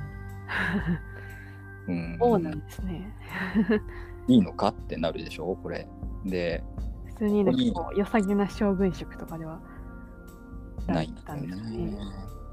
[1.89, 3.13] うん、王なんですね。
[4.29, 5.57] いいのかってなるでしょ？
[5.63, 5.89] これ。
[6.25, 6.63] で、
[7.07, 9.61] 普通になんかこう良さげな将軍職とかでは
[10.87, 11.99] ないんだよね。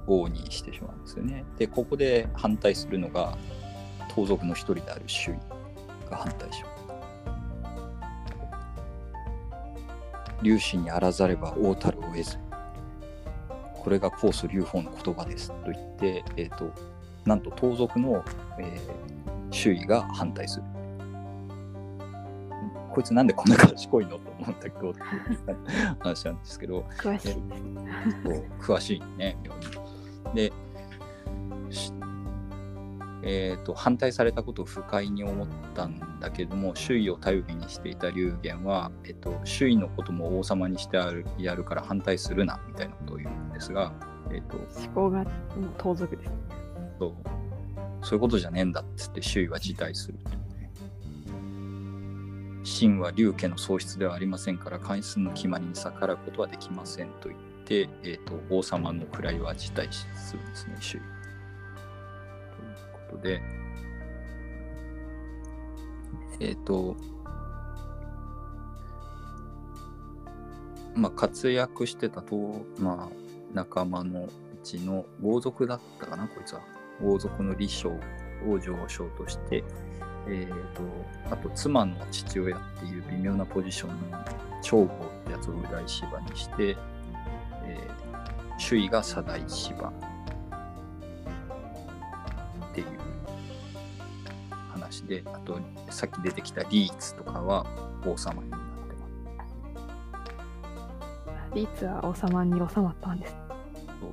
[0.08, 1.46] 王にしてしまうんですよね。
[1.58, 3.38] で、ここで反対するのが、
[4.16, 5.36] 盗賊の一人である周囲
[6.10, 6.80] が反対します。
[10.44, 12.38] 粒子にあらざれば王たるを得ず。
[13.76, 16.72] これがコース劉邦の言葉ですと言って、えっ、と、
[17.30, 18.26] なんと盗賊の、
[18.60, 19.10] えー
[19.52, 20.64] 周囲が反対する。
[22.92, 24.94] こいつなんでこんな賢いのと思うんだけど、
[26.00, 27.36] 話なんですけど、詳しい
[28.60, 29.52] 詳しいね、妙
[30.34, 30.36] に。
[30.36, 30.54] で、
[31.70, 31.94] し
[33.22, 43.92] えーと、反対されたことを不快に思ったんだけども、周囲を頼りにしていた龍玄は、えっと、周囲のことも王様にしてあるやるから反対するな、みたいなことを言うんですが、
[44.32, 45.30] えっと、思考がもう
[45.78, 46.59] 盗賊です。
[47.00, 47.14] そう
[48.02, 50.72] そういうことじゃねえんだっつって周囲は辞退するというね。
[52.64, 61.02] 秦は劉家の喪失ではありませんから、関数の決まりに逆らうことはできませんと言って、えー、と王様の位は辞退するんですね、周囲。
[61.02, 61.12] という
[63.10, 63.42] ことで、
[66.40, 66.96] えっ、と、
[70.96, 73.16] まあ、活躍してたと、まあ、
[73.54, 74.30] 仲間のう
[74.64, 76.62] ちの豪族だったかな、こいつは。
[77.02, 77.90] 豪族の李将
[78.48, 79.64] を上将として、
[80.28, 80.84] えー、と
[81.32, 84.18] あと妻の父親っていう微妙なポジションの
[84.62, 84.88] 長豪っ
[85.26, 86.78] てやつを右大芝にして、
[87.64, 89.92] えー、首位が左大芝っ
[92.74, 92.88] ていう
[94.72, 95.60] 話で、あと
[95.90, 97.66] さっき出てきたリーツとかは
[98.06, 99.08] 王様になってま
[101.50, 101.56] す。
[101.56, 103.36] リーツは王様に収まったんです。
[104.02, 104.12] そう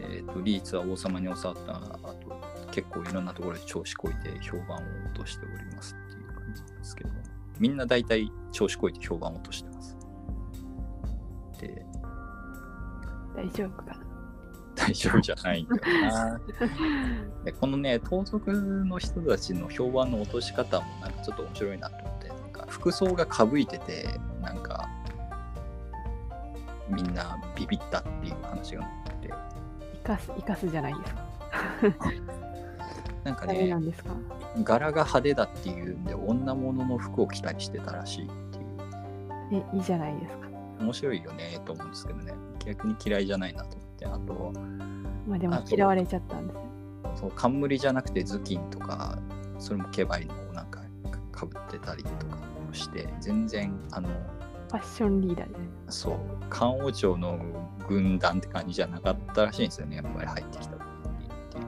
[0.00, 4.80] えー、とリーツは王様に教わった後結構いろんなところで調子こいて評判を
[5.10, 7.10] 落としておりますっていう感じなんですけど
[7.58, 9.96] みんな大体調子こいて評判を落としてます
[11.60, 11.84] で
[13.34, 14.08] 大丈夫かな。
[14.78, 16.40] 大丈夫じゃないんだよな
[17.44, 24.06] でこのね盗賊の人たちの評判の落とし方もなんかちょっと面白いなと思ってなんか服装がかぶいてて
[24.40, 24.88] なんか
[26.88, 28.88] みんなビビったっていう話が
[30.08, 31.24] かす、生かすじゃないですか。
[33.24, 34.10] なんかねなんですか？
[34.64, 38.60] 柄が派手だっていうんで女物の服を着たりしてたらしいってい
[39.58, 40.48] うえ、いいじゃないですか。
[40.80, 42.32] 面白いよねと思うんですけどね
[42.64, 44.52] 逆に嫌いじゃないなと思ってあと
[45.26, 46.62] まあでも嫌われちゃったんですよ。
[47.16, 49.18] そう冠じゃなくて頭巾とか
[49.58, 50.80] それもケバイのをなんか
[51.32, 52.38] かぶってたりとか
[52.72, 55.54] して全然あのファッションリーダーで
[55.88, 56.00] す。
[56.00, 56.16] そう
[56.48, 57.38] 漢王朝の
[57.88, 61.64] 軍団って感じじゃなかったらしいんですよねやっぱり入ってきた時にっていう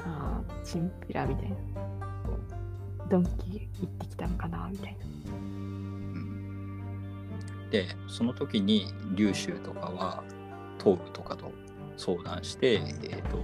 [0.00, 1.56] ああ、チンピラみたいな。
[3.08, 5.06] ドンキ行ってきたのかなみたいな。
[5.32, 5.98] うん
[7.70, 10.24] でその時に劉州とかは
[10.82, 11.52] 東部とかと
[11.96, 13.38] 相談して、えー、と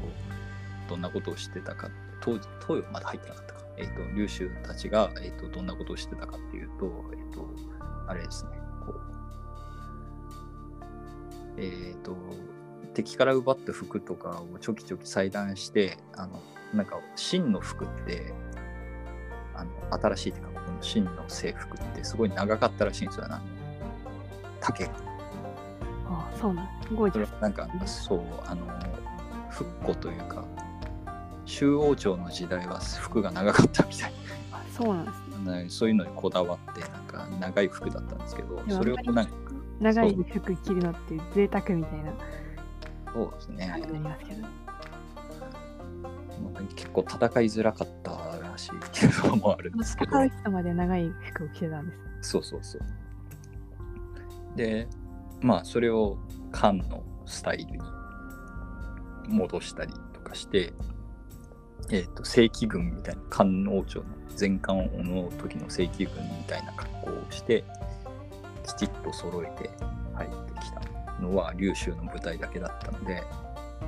[0.89, 7.47] どんなことをしてたか当時東部まだ入ってなかったか、えー、と劉州たちが、えー、とどんなことをしてたかっていうと,、えー、と
[8.07, 8.64] あれですね
[11.57, 12.16] えっ、と
[12.94, 16.40] 敵から奪った服とかをちょきちょき裁断してあの
[16.72, 18.32] なんか真の服って
[19.55, 23.44] あの新しいっていうかこの真の制服ってすごい長かったらしいんですよねあの
[24.61, 24.90] 丈が
[26.07, 26.94] ああ、そうなんです。
[26.94, 27.34] ゴーそれジャス。
[27.34, 28.66] はなんかそうあの
[29.50, 30.44] 復古というか
[31.46, 34.12] 周王朝の時代は服が長かったみたい
[34.50, 35.64] あそうなんですね。
[35.64, 39.32] なそういうのにこだわってなんか長い服だったんですけどそれをなんか
[39.81, 42.12] 長い服着るのって贅沢みたいな。
[43.12, 43.83] そうですね。
[43.93, 44.47] りますけど。
[46.77, 50.25] 結構戦いづらかったらしいけどもあるんですけど。
[50.25, 52.31] 人まで長い服を着てたんです。
[52.31, 52.83] そうそうそう
[54.57, 54.89] で
[55.41, 56.16] まあそれを
[56.51, 57.79] 漢のスタイルに
[59.29, 60.72] 戻したりとかして
[61.91, 64.07] えっ、と、正規軍みたいな、漢王朝の
[64.39, 67.64] 前漢王の時の正規軍みたいな格好をして、
[68.65, 69.71] きちっと揃えて
[70.15, 70.81] 入ってきた
[71.21, 73.23] のは、劉州の部隊だけだったので、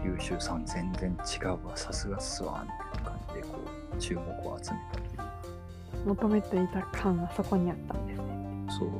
[0.05, 3.59] 劉州さん全然違うわ、さすがっすわ、みたいな感じで、こ
[3.95, 6.07] う、注目を集めたという。
[6.07, 8.27] 求めていた感がそこにあったんですね。
[8.79, 8.91] そう。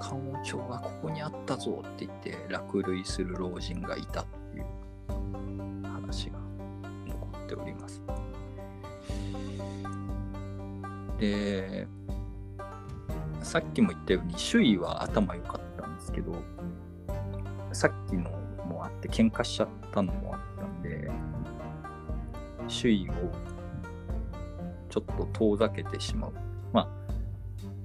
[0.00, 4.64] 漢王朝がここにあったぞって言って落類する老人がいたという
[5.84, 6.38] 話が
[7.06, 8.02] 残っております。
[11.18, 11.86] で、
[13.52, 16.42] さっきも言ったように周囲は頭良かったんですけど、
[17.74, 18.30] さっきの
[18.64, 21.10] もあって喧嘩しちゃったのもあったんで、
[22.66, 23.12] 周囲を
[24.88, 26.32] ちょっと遠ざけてしまう。
[26.72, 26.88] まあ、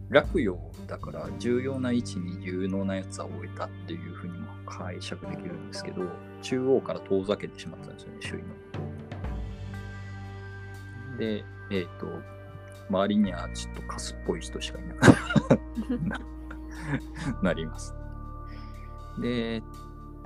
[0.08, 0.58] 落葉
[0.88, 6.04] だから重要な位置に有能なやつは置いたっていうふうにも解釈できるんですけど、
[6.44, 8.44] 中央から遠ざけてしまったんですよね、周囲
[11.12, 11.18] の。
[11.18, 12.37] で、えっ、と、
[12.90, 16.20] 周りにはちょっとカスっぽい人しかいなくな
[17.44, 17.96] なります。
[19.20, 19.64] で、えっ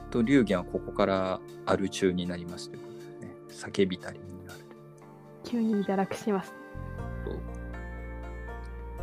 [0.10, 3.72] と、龍玄はここからアル中になりますということですね。
[3.74, 4.60] 叫びたりになる。
[5.44, 6.54] 急に堕落します。
[7.26, 7.62] と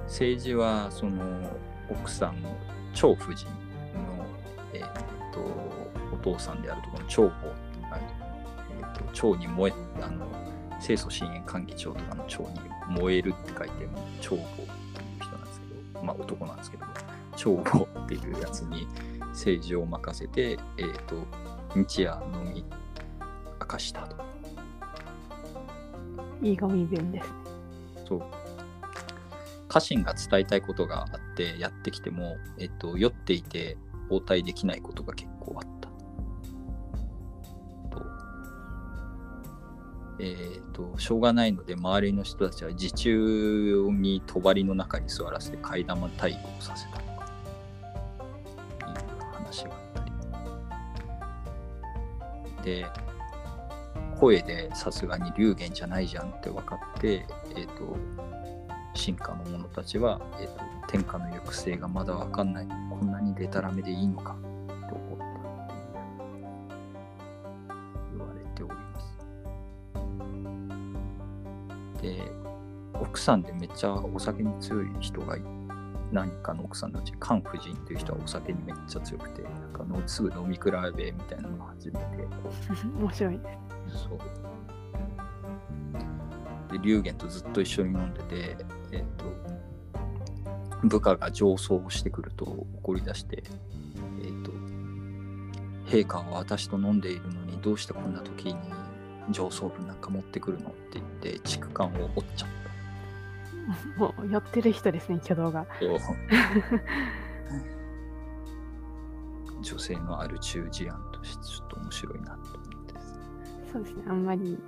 [0.05, 1.51] 政治はその
[1.91, 2.57] 奥さんの
[2.95, 3.53] 張夫人の、
[4.73, 5.41] えー、と
[6.13, 8.01] お父さんであるところの長母、はい
[8.81, 10.27] えー、と長に燃えあの
[10.81, 13.89] 清楚深淵歓喜長とかの長に燃えるって書いて
[14.21, 14.69] 長母っていう
[15.21, 16.85] 人なんですけどまあ男なんですけど
[17.37, 18.87] 長母っていうやつに
[19.29, 21.17] 政治を任せて、えー、と
[21.75, 22.65] 日夜のみ
[23.61, 24.17] 明かしたと。
[26.41, 27.29] いいゴミ弁です。
[28.07, 28.23] そう
[29.69, 33.77] 家臣が伝えたいことがあってやってきても、えっと、酔っていて
[34.09, 35.78] 応対できないことが結構あった。
[40.21, 47.31] えっと、しょうがないので周りの人たちは自中に帳の中に座らせて替え玉対応させたとか
[48.91, 48.97] いう
[49.33, 50.13] 話があったり。
[52.65, 52.87] で、
[54.19, 57.25] 声でさすがに龍玄じゃないじゃんって分かって、
[57.57, 57.97] えっ、と、
[58.95, 60.55] 進化の者たちは、えっ、と、
[60.89, 62.67] 天下の行く末がまだ分かんない。
[62.91, 64.41] こんなにデタラメでいいのかっ
[64.89, 65.28] て怒っ
[72.01, 72.31] で、
[72.95, 75.43] 奥さんでめっちゃお酒に強い人がい
[76.11, 80.63] 何かの奥さんのうち、菅夫人っていう人はお酒にめっちゃ強くて、なんかのすぐ飲み比
[80.97, 82.01] べみたいなのを始めて、
[82.99, 83.59] 面白いで
[83.93, 84.05] す。
[84.05, 84.19] そう。
[86.73, 88.57] で、龍玄とずっと一緒に飲んでて、
[88.93, 89.25] えっ、と、
[90.87, 93.43] 部下が上奏をしてくると怒り出して、
[94.23, 94.53] えっ、と、
[95.87, 98.57] 陛下は私と飲んでいるのにどうしてこんな時に
[99.31, 102.49] 上奏分なんか持ってくるのって言って、畜官を折っちゃっ
[103.99, 105.67] もう寄ってる人ですね、挙動が。
[105.67, 105.77] た。
[109.61, 112.95] 女性のアル中事案としてちょっと面白いなと思って。
[113.73, 114.59] そうですね、あんまり、うん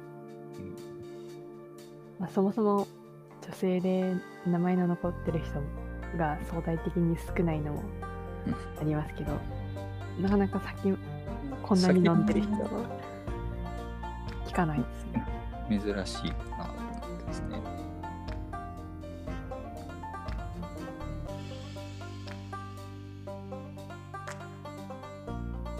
[2.18, 2.86] まあ、そもそも
[3.46, 4.14] 女性で
[4.46, 5.62] 名前の残ってる人
[6.18, 7.82] が相対的に少ないのも
[8.46, 9.32] うんありますけど、
[10.20, 10.94] なかなか先
[11.62, 13.09] こんなに飲んでる人は聞
[14.60, 15.26] かないですね。
[15.68, 17.60] 珍しいかなと思ってですね。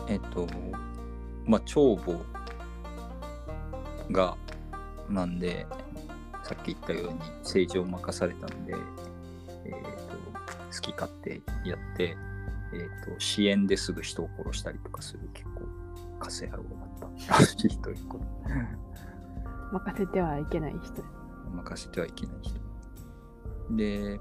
[0.08, 0.46] えっと、
[1.46, 2.24] まあ、長母
[4.10, 4.36] が、
[5.08, 5.66] なんで、
[6.42, 8.74] さっき言ったように政治を任されたんで、
[9.66, 10.16] えっと、
[10.74, 12.16] 好き勝手やって、
[12.72, 15.49] えっと、支援ですぐ人を殺したりとかする結、
[16.20, 18.24] カス野郎だったらしいということ。
[19.72, 21.02] 任せてはいけない人。
[21.52, 22.60] 任せてはいけない人。
[23.76, 24.20] で、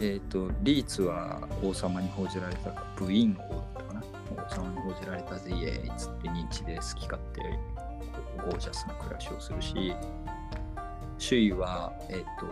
[0.00, 4.02] えっ、と、リーツは王様に報じられたか、部員王だったかな。
[4.30, 7.40] 王様に報じられたぜ、イエーイっつって認知で好き勝手、
[8.42, 9.94] ゴージャスな暮らしをするし、
[11.18, 12.46] 周囲は、えっ、と、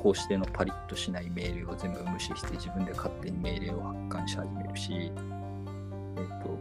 [0.00, 5.12] こうしてのパリッとしない命令を全部無視して自分で勝手に命令を発刊し始めるし、
[6.16, 6.58] えっ、と、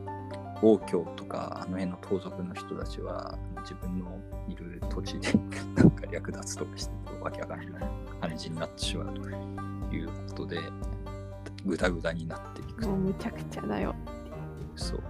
[0.61, 5.33] 王居とかあの辺の盗賊の人たちは自分のいる土地で
[5.75, 7.67] なんか略奪とかしてわけわかんない
[8.21, 9.29] 感じになってしまうと
[9.95, 10.59] いうことで
[11.65, 13.95] グダグダになっていくもうむちゃくちゃだよ。
[14.75, 15.03] そう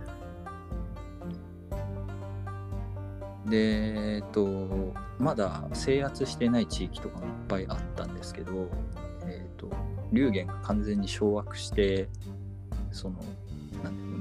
[3.49, 8.69] でえっとまだ制圧してない地域とかもいっぱいあったんですけど
[9.25, 9.69] えっと
[10.11, 12.09] 龍玄が完全に掌握して
[12.91, 13.19] その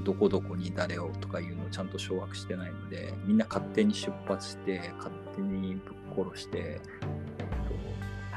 [0.05, 6.79] どこどこに誰をとかいうのをちゃんと掌握してないのでみんな勝手に出発して勝手にぶっ殺して、え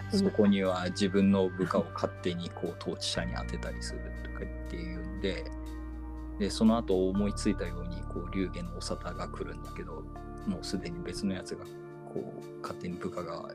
[0.09, 5.45] っと、そこには自分の部下を勝手にこう統治者に当てたりするとか言っていうんで
[6.39, 10.05] でその後思いついたようにこう龍玄のお沙汰が来るんだけど
[10.47, 11.65] もうすでに別のやつが
[12.13, 13.51] こう勝手に部下が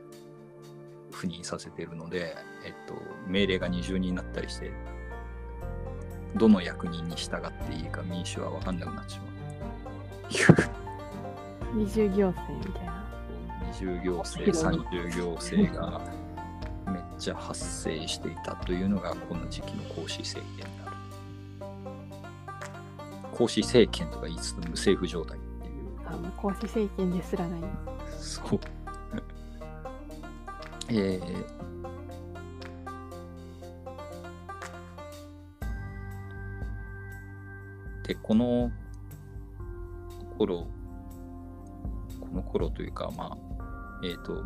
[1.10, 2.94] 赴任させてるので、えっと、
[3.26, 4.72] 命令が二重になったりして
[6.36, 9.28] どの役人に従っていいか民主は分かんなくなっちまう。
[11.74, 13.04] 二重行政みたいな。
[13.72, 16.00] 二重行政三重行政が
[16.86, 20.96] めっちゃ発生していたというのがこの時期の孔子政権である。
[23.32, 25.74] 孔子政権とか言いつつ無政府状態っていう。
[26.06, 27.60] あの孔子政権ですらない。
[28.18, 28.60] そう。
[30.88, 31.63] えー、
[38.06, 38.70] で、この
[40.38, 40.66] 頃、
[42.20, 43.38] この頃というか、まあ、
[44.04, 44.44] えっ、と、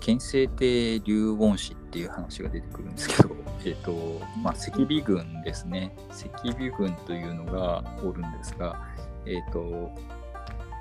[0.00, 3.36] 憲政帝流言史っていう話が出てくるんですけど、
[3.66, 5.94] えっ、と、まあ、赤尾軍ですね。
[6.10, 8.80] 赤尾軍というのがおるんですが、
[9.26, 9.92] えっ、と、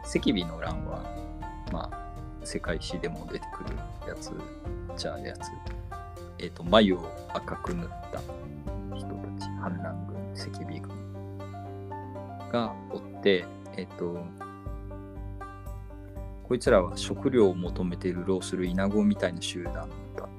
[0.03, 1.03] 赤尾の乱は、
[1.72, 3.76] まあ、世界史でも出てくる
[4.07, 4.32] やつ
[4.95, 5.49] じゃあやつ。
[6.38, 6.99] えっ、と、眉を
[7.34, 8.22] 赤く塗った
[9.00, 13.45] 人たち、反乱軍、赤尾軍がおって、
[13.78, 14.18] えっ、と、
[16.43, 19.89] こいつらは食料を求めて流浪するイナゴみたいな集団だっ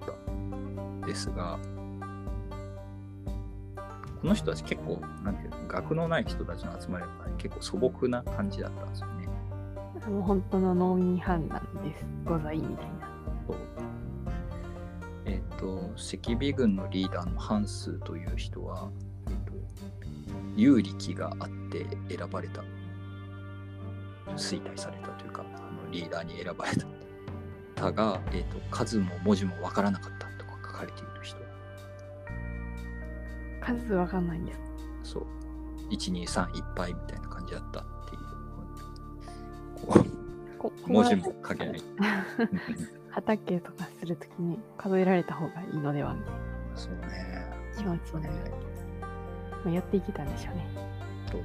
[0.06, 1.58] たんですが、
[4.20, 9.28] この人たち結構、なんていうの、学のない人たちの集まりだから結構素朴な感じだったんですよね。
[10.08, 12.04] もう本当の農民反乱です。
[12.24, 13.09] ございみたいな。
[15.60, 18.90] と、赤尾軍のリーダーのハンスという人は、
[19.28, 19.52] えっと
[20.56, 22.62] 有力があって選ばれた、
[24.36, 26.86] 衰退されたというか、あのリーダーに選ばれた。
[27.74, 31.36] たが、えっと数も文字もわからなかったとか書かれている人。
[33.60, 34.58] 数わかんないんです。
[35.02, 35.26] そう。
[35.90, 38.22] 1、2、3いっぱいみたいな感じだったっていう。
[39.86, 40.04] こ
[40.58, 41.82] こう文字も書けない。
[43.10, 46.34] 畑とかするときに数えられた方がいいのではみたい
[46.74, 47.46] そうね。
[47.76, 48.22] な気持ち。
[48.22, 48.30] ね。
[49.64, 50.66] まあ、やっていけたんでしょうね。
[51.30, 51.38] と。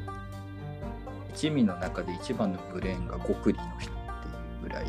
[1.34, 4.86] 一味の中で一番のブレーンが極利の人っていうぐらい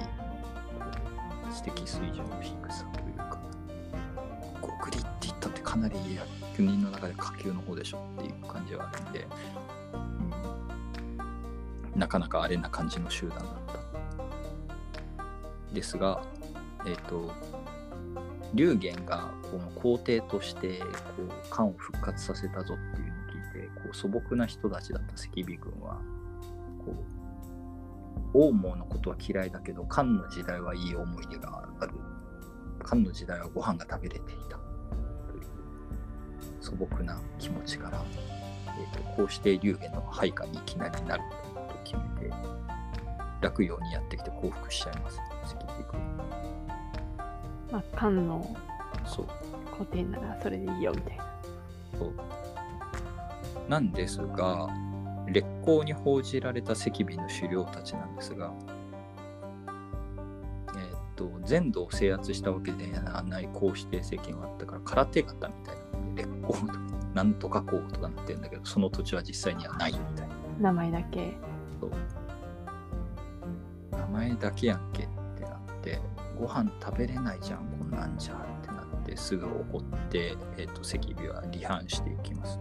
[1.52, 3.38] 知的水準の低さというか。
[4.60, 9.26] 極利って言ったってかなり役人の中で下級の方でしょっていう感じはあるんで、
[11.94, 13.76] うん、なかなかあれな感じの集団だった。
[15.74, 16.22] ですが
[16.86, 17.30] えっ、と
[18.54, 20.86] 龍玄がこの皇帝としてこ
[21.18, 26.00] う漢を復活させたぞっていうのを聞いてこう素朴な人たちだった赤尾軍は
[26.84, 26.94] こ
[28.34, 31.92] う王毛のことは嫌いだけど漢の時代はいい思い出がある。
[32.86, 34.56] 漢の時代はご飯が食べれていた
[35.26, 35.46] という
[36.60, 38.04] 素朴な気持ちから、
[38.78, 41.22] えー、とこうして龍玄の配下にいきなりなる
[41.68, 42.32] と決めて
[43.40, 45.20] 落葉にやってきて降伏しちゃいます。
[45.44, 46.15] 赤尾軍
[47.70, 48.56] まあ、漢の
[49.04, 49.26] そう。
[49.76, 51.24] 皇帝ならそれでいいよみたいな。
[51.98, 52.12] そう。
[53.68, 54.68] なんですが
[55.26, 58.52] 烈公に報じられた赤尾の狩猟たちなんですが、
[60.68, 65.82] えーっと全土を制圧したわけではない公子帝政権はあったから空手方みたいな。
[66.14, 66.80] 烈公とか
[67.12, 70.34] なんとか公とかなってるんだけどその土地は実際にはないみたいな。
[70.60, 71.36] 名前だけ。
[71.80, 71.90] そう。
[73.90, 76.00] 名前だけやんけってなって
[76.38, 82.58] ご飯食べれないじゃんこんなんじゃってなってすぐ怒って、えー、と赤尾は離反していきます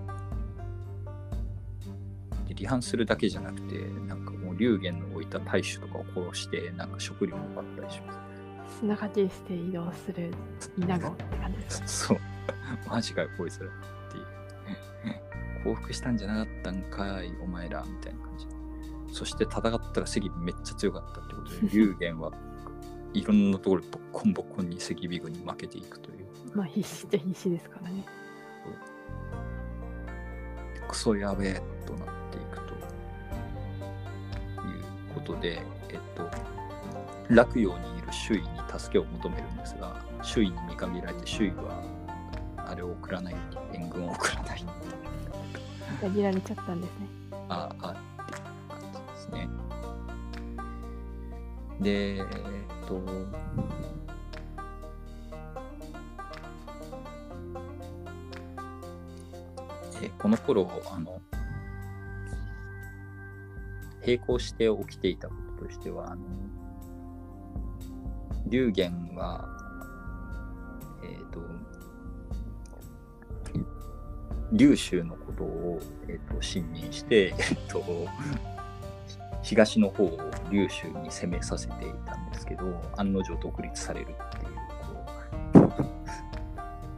[2.47, 3.75] で離反するだけじゃなくて
[4.07, 8.35] なんかもう龍玄の置いた大衆とかを殺してなんか食料を奪ったりします
[8.79, 10.31] 砂かけして移動する
[10.77, 11.83] イナゴって感じです。
[12.07, 12.17] そう。
[12.89, 13.71] マジかよ、こいつらっ
[14.11, 14.25] ていう。
[15.63, 18.47] 降伏したんじゃなかったんかい、お前ら、みたいな感じ。
[19.13, 22.31] そして戦ったら赤尾めっちゃ強かったってことで、龍玄は
[23.15, 26.27] いろんなところでボッコンボッコンに赤尾軍に負けていくという。
[26.53, 28.05] まあ必死っちゃ必死ですからね。
[30.87, 32.79] クソやべえとなっていくという
[35.13, 36.29] ことで、えっと、
[37.29, 38.47] 落葉にいる周囲に
[38.77, 41.81] 助けを求めるんですが、周囲に見限られて、周囲は
[42.57, 43.35] あれを送らない、
[43.73, 44.65] 援軍を送らない。
[46.01, 47.07] 裏切られちゃったんですね。
[47.49, 49.49] ああっていう感じですね。
[51.81, 52.23] で、えっ
[52.87, 53.01] と、
[60.01, 61.21] えーこの頃あの
[64.01, 66.23] 並行して起きていたこととしてはあの
[68.47, 69.47] 龍玄は
[71.03, 71.39] えっ、と
[74.51, 78.07] 龍州のことを、えー、と信任して、えっと
[79.45, 80.19] 東の方を
[80.49, 85.91] 龍州に攻めさせていたんですけど案の定独立されるっていうこう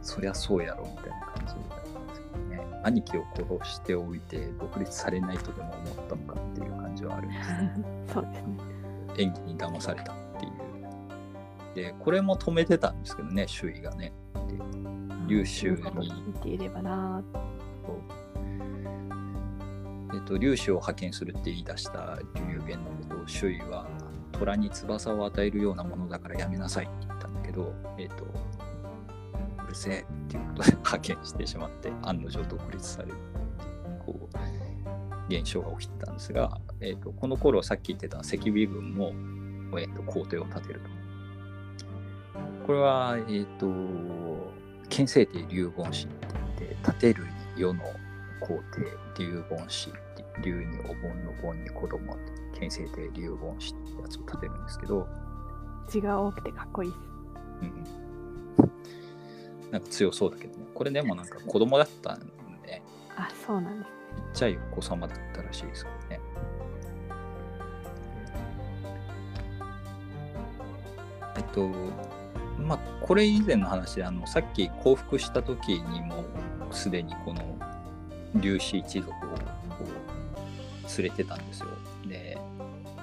[0.00, 2.80] そりゃそうやろみたいな感じだったんですけどね。
[2.84, 7.72] 兄貴を殺しておいて独立されないとでも思ったのかっていう感じはあるんですね
[8.08, 8.56] そうですね。
[9.18, 11.74] 演技に騙されたっていう。
[11.74, 14.14] でこれも止めてたんですけどね周囲がね。
[15.26, 16.22] 優秀に。
[16.28, 17.22] 見ていればな
[20.14, 23.86] えっと、粒子を派遣するって言い出した流言のことを周囲は
[24.32, 33.14] 虎に翼を与えるようなものだからやめなさいって言ったんだけど、えっと、うるせえっていうことで派遣してしまって案の定独立される
[34.04, 34.38] こう
[35.28, 39.12] 現象が起きてたんですが、えっと、この頃さっき言ってた赤尾軍も、
[39.78, 40.98] えっと、皇帝を立てると。
[42.66, 43.66] これは、えっと、
[44.88, 46.26] 憲政帝龍言氏って
[46.58, 47.82] 言って立てる世の
[48.40, 48.60] 皇
[49.16, 55.06] 帝龍言氏って龍にお盆の盆に子供って憲政帝龍言氏ってやつを立てるんですけど、
[55.88, 57.00] 字が多くてかっこいいです。
[57.62, 57.64] う
[59.68, 62.26] ん、なんか強そうだけどねこれでもなんか子供だったんで、
[62.66, 62.82] ね、
[63.16, 63.92] あ、そうなんです。
[64.16, 66.20] ちっちゃいお子様だったらしいですけどね。
[71.36, 71.68] えっと、
[72.58, 76.24] まあ、これ以前の話で、あの、さっき降伏した時にも、
[76.72, 77.56] すでにこの、
[78.36, 81.68] 粒子一族をこう連れてたんですよ。
[82.06, 82.38] で、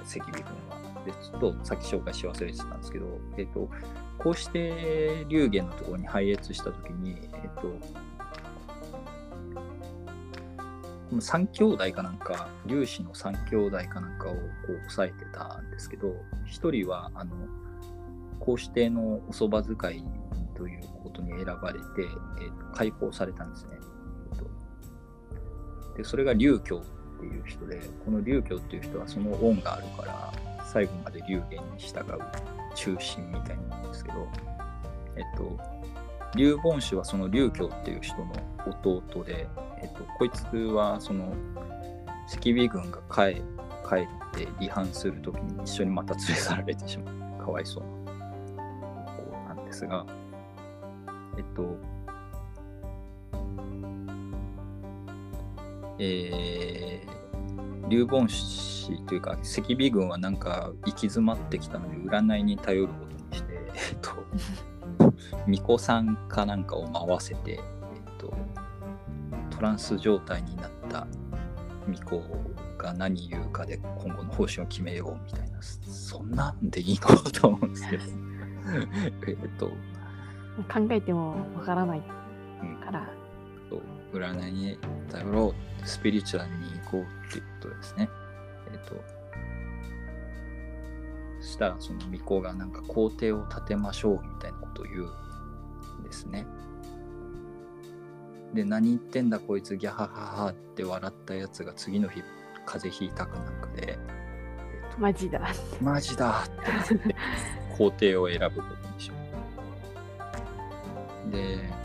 [0.04, 1.04] 赤尾軍は。
[1.04, 3.06] で、ちょっとさっき紹介し忘れてたんですけど、
[3.36, 3.68] えっと、
[4.18, 7.50] こうして龍玄のところに配列した時に、えっ
[11.10, 14.38] と、三兄弟かなんか、粒子の三兄弟かなんかをこ
[14.70, 16.14] う抑えてたんですけど、
[16.44, 17.34] 一人は、あの、
[18.40, 20.04] 皇子帝のおそば使い
[20.56, 23.78] ということに選ばれて、えー解放されたんですね。
[25.96, 30.32] で、それが龍教っていう人で、この龍教っていう人はその恩があるから、
[30.64, 32.18] 最後まで龍玄に従う
[32.74, 34.28] 中心みたいなんですけど、
[35.16, 35.58] えっと、
[36.36, 38.32] 龍凡氏はその龍教っていう人の
[38.66, 39.48] 弟で、
[39.80, 41.34] えっと、こいつはその
[42.28, 43.42] 赤尾軍が帰
[43.88, 47.16] 帰って離反するときに一緒にまた連れ去られてしまう。
[47.46, 50.04] かわいそうな子なんですが、
[51.38, 51.78] えっと、
[55.98, 64.10] えー、龍凡氏というか赤尾軍はなんか行き詰まってきたので占いに頼ることにして、 えっと、
[65.46, 67.60] 巫女さんかなんかを回せて、えっ
[68.18, 68.32] と、
[69.50, 71.06] トランス状態になった
[71.86, 72.22] 巫女
[72.78, 78.02] が何言うかで今後の方針を決めようみたいな、そんなんでいいのと思うんですけど。
[79.28, 82.02] えっと、考えてもわからない
[82.62, 83.25] うんから、と
[84.18, 84.78] 占いに
[85.10, 88.08] 頼ろう、スピリチュアルに行こうっていうことですね。
[88.72, 88.94] えっ、と、
[91.40, 96.46] そしたらその巫女がなんか皇帝を立てましょうみたいなことを言うんですね。
[98.54, 102.22] で、何言ってんだこいつギャハハハって笑ったやつが次の日
[102.64, 105.52] 風邪ひいたかなんかで、えっとマジだ。
[105.80, 107.16] マジだってなって
[107.76, 109.14] 皇帝を選ぶことにしよ
[111.28, 111.30] う。
[111.30, 111.75] で、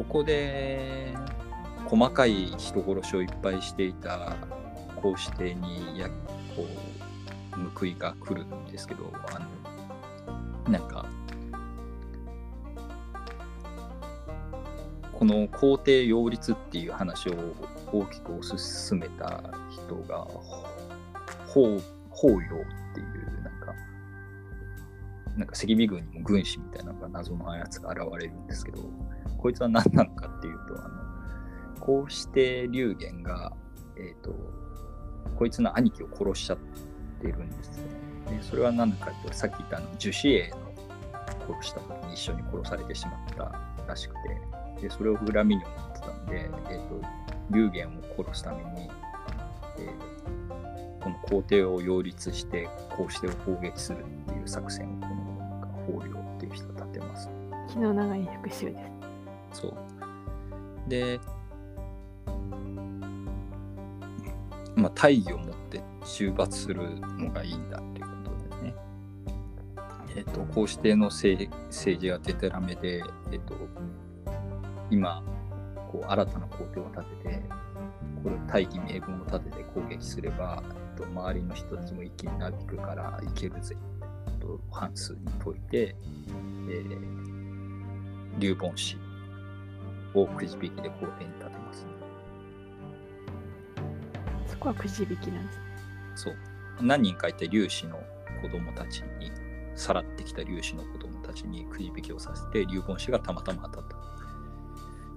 [0.00, 1.14] ここで
[1.84, 4.34] 細かい人殺しをいっぱいしていた
[4.96, 6.08] 皇子帝にや
[6.56, 6.66] こ
[7.52, 9.38] う報いが来るんですけど、あ
[10.66, 11.04] のなんか
[15.12, 17.34] この皇帝擁立っていう話を
[17.92, 20.26] 大きく推し進めた人が
[21.46, 21.78] 法
[22.08, 22.40] 法要っ
[22.94, 23.74] ていうなんか
[25.36, 28.78] なんか赤尾軍にも軍師みたいな謎のあやつが現れるんですけど
[29.38, 33.52] こいつは何なのかっていうとあのこうして龍玄が、
[33.96, 34.34] えー、と
[35.36, 36.58] こいつの兄貴を殺しちゃっ
[37.20, 37.84] てるんですね
[38.38, 40.56] でそれは何かっていうとさっき言ったあの樹脂栄の
[41.54, 44.14] 殺した時に一緒に殺されてしまったらしく
[44.78, 47.00] てでそれを恨みに思ってたんで、えー、と
[47.50, 48.88] 龍玄を殺すために、
[49.78, 50.20] えー
[51.00, 57.28] この皇帝を擁立してこうして攻撃するっていう作戦をこの法領っていう人が立てます。
[57.68, 58.99] 気の長い復讐です。
[59.52, 59.74] そう。
[60.88, 61.20] で、
[64.76, 68.74] まあ、大義を持って中罰するのがいいんだっていうことですね。
[70.16, 73.54] えっ、と、こうしての政政治がデタラメで、えっ、と、
[74.90, 75.22] 今、
[75.90, 77.42] こう新たな皇帝を立てて、
[78.22, 83.76] これ大義名分を立てて攻撃すれば、えっと、周りの人たちも一気になびくからいけるぜ
[84.40, 85.96] と半数に解いて、
[86.68, 88.96] えー、龍凡氏
[90.14, 91.86] をくじ引きで皇帝に立てます、
[94.46, 95.64] そこはくじ引きなんですね。
[96.16, 96.36] そう。
[96.80, 98.02] 何人かいた龍子の
[98.42, 99.30] 子供たちに、
[99.74, 103.96] さらってきた龍子の子供たちにくじ引きをさせて、龍凡氏がたまたま当たった。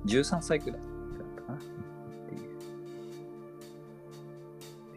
[0.06, 2.50] 13歳くらいだったかなっていう。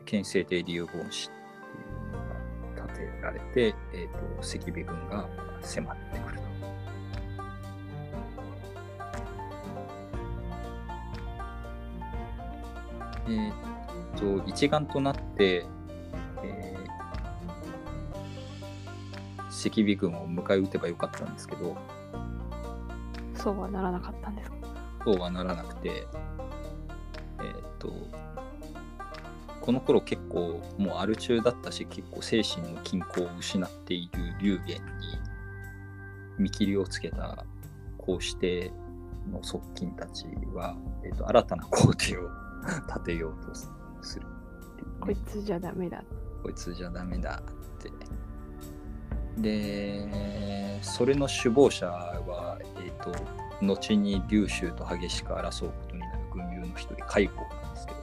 [0.04, 1.36] 県政帝龍凡氏って
[1.76, 5.28] いうのが建てられて、えっ、と、赤尾軍が
[5.62, 6.18] 迫って
[13.28, 13.52] えっ、
[14.18, 15.66] と、一丸となって、
[16.42, 16.86] えー
[19.48, 21.76] 赤尾軍を迎え撃てばよかったんですけど、
[23.34, 24.56] そうはならなかったんですか？
[25.04, 26.06] そうはならなくて、
[27.40, 27.90] えーっと、
[29.62, 34.82] この頃結構もうアル中だったし、結構精神の均衡を失っている龍玄に
[36.38, 37.44] 見切りをつけた
[37.96, 38.70] 皇子帝
[39.32, 42.28] の側近たちは、えーっと新たな皇帝を
[42.86, 44.30] 立てようとするね、
[45.00, 46.02] こいつじゃダメだ。
[46.42, 47.90] こいつじゃダメだって。
[49.38, 53.12] で、それの首謀者は、えっ、と、
[53.62, 57.98] 後に龍州と激しく争うことになる軍友の一人、海郷なんですけど、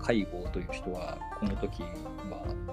[0.00, 1.88] 海郷という人は、この時は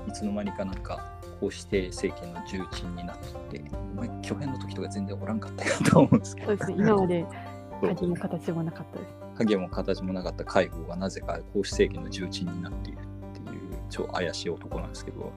[0.07, 6.75] いつの間にかなんか、こうして政権の重鎮になっていて、お前、巨編の時とか全然おらんかったよと思うんですけどそう、ですね。
[6.77, 7.25] 今まで
[7.81, 9.24] そう味も形もなかったです。
[9.37, 13.01] 影も形もなかった海郷がなぜか皇子政権の重鎮になっているっ
[13.33, 13.59] ていう
[13.89, 15.31] 超怪しい男なんですけど、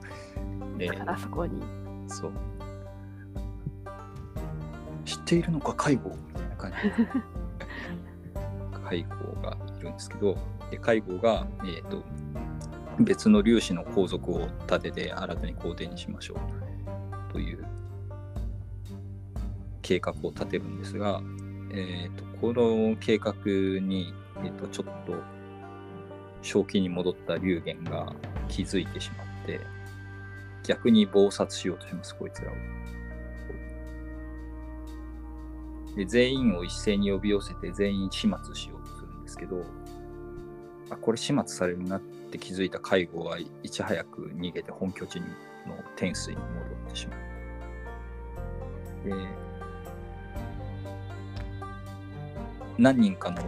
[0.77, 1.61] でだからそこに。
[2.07, 2.31] そう。
[5.05, 6.77] 知っているのか、介護みたいな感じ。
[8.89, 10.37] 介護がいるんですけど、
[10.71, 12.03] で介護が、えっ、と、
[12.99, 17.65] 別の粒子の皇族を立てて新たに皇帝にしましょうという
[19.81, 21.21] 計画を立てるんですが、
[21.71, 24.13] えっ、と、この計画に、
[24.43, 25.13] えっ、と、ちょっと
[26.41, 28.13] 正気に戻った龍玄が
[28.47, 29.59] 気づいてしまって、
[30.63, 32.55] 逆に謀殺しようとします、こいつらを。
[35.95, 39.65] で全員を一斉に呼び寄せて全員始末しようとするんですけど、
[40.89, 42.01] あこれ始末されるなっ
[42.31, 45.27] て気づいた介護はいち早く逃げて本拠地の
[45.95, 46.51] 天水に戻
[46.87, 47.19] ってしまう。
[49.09, 49.48] で、
[52.79, 53.43] 何人かの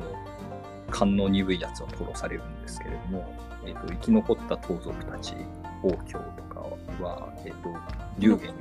[0.90, 3.34] 勘の鈍いやつは殺されるんですけれども、
[3.66, 5.36] えーと生き残った盗賊たち、
[5.82, 6.60] 王教とか
[7.02, 7.74] は、えっ、と、
[8.20, 8.56] 龍玄に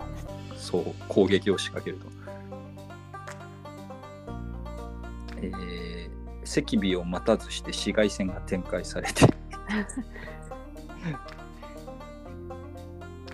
[0.56, 2.06] そう攻撃を仕掛けると。
[5.42, 9.26] えー、赤尾を待たずして市街戦が展開されて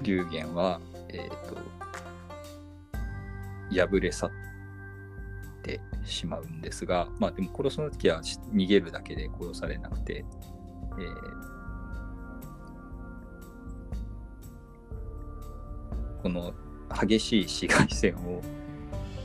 [0.02, 1.58] 龍玄は、えっ、と、
[3.88, 4.45] 敗れ去って
[6.06, 10.24] しまうんですが、まあでも殺すの時は逃げるだけで殺されなくて、
[10.98, 11.56] えー
[16.26, 16.52] この
[17.06, 18.42] 激しい市街戦を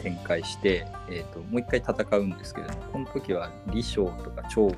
[0.04, 4.76] 展開して、えー、ともう一回戦うんですけれどもこの時は李昌とか長吾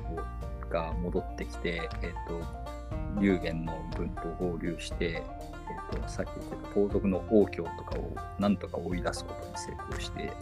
[0.70, 10.32] が戻ってきて、えー、と龍玄の軍と合流して、えー、とさっき言った盗賊の王教とかをなんとか追い出すことに成功して、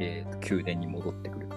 [0.00, 1.56] えー、と宮殿に戻ってくると。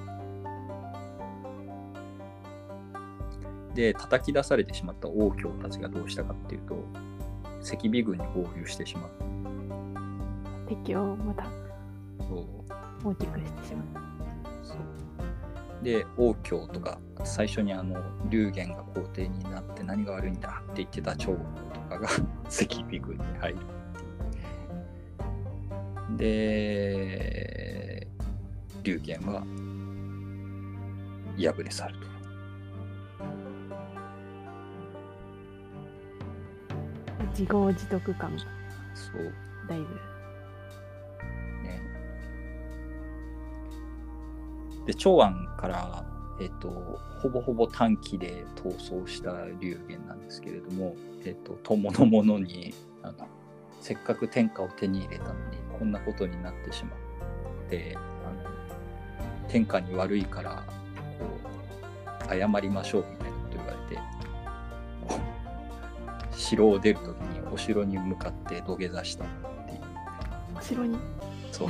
[3.73, 6.75] で叩き出されてしまった王教たちがどうしたかっていうと
[7.63, 9.25] 赤尾軍に合流してしまった。
[10.69, 11.45] 敵をまた
[12.19, 14.03] そう大きくしてしまう。
[14.63, 21.37] そうで王教とか最初にあの龍玄が皇帝になって何が悪いんだって言ってた長老
[21.73, 22.07] とかが
[22.47, 23.57] 赤尾軍に入る
[26.17, 27.82] で
[28.83, 29.43] 龍玄は
[31.37, 32.13] 敗れ去ると
[37.33, 38.39] 自業自得感が
[38.93, 39.33] そう
[39.67, 39.85] だいぶ。
[41.63, 41.81] ね。
[44.85, 46.05] で、長安から、
[46.39, 46.69] えっ、と、
[47.21, 53.27] ほぼほぼ短期で逃走した龍玄なんですけれども、えっ、と、友の者にあの、
[53.79, 57.97] せっかく天下を手に入れたのに、こんなことになってしまって、
[59.47, 60.63] 天下に悪いから、
[61.19, 61.25] こ
[62.25, 64.01] う、謝りましょうみたいなこと言われて、
[66.35, 69.27] 城を出るときにお城に向かって土下座したっ
[69.67, 69.79] ていう。
[70.57, 70.97] お城に？
[71.51, 71.69] そう。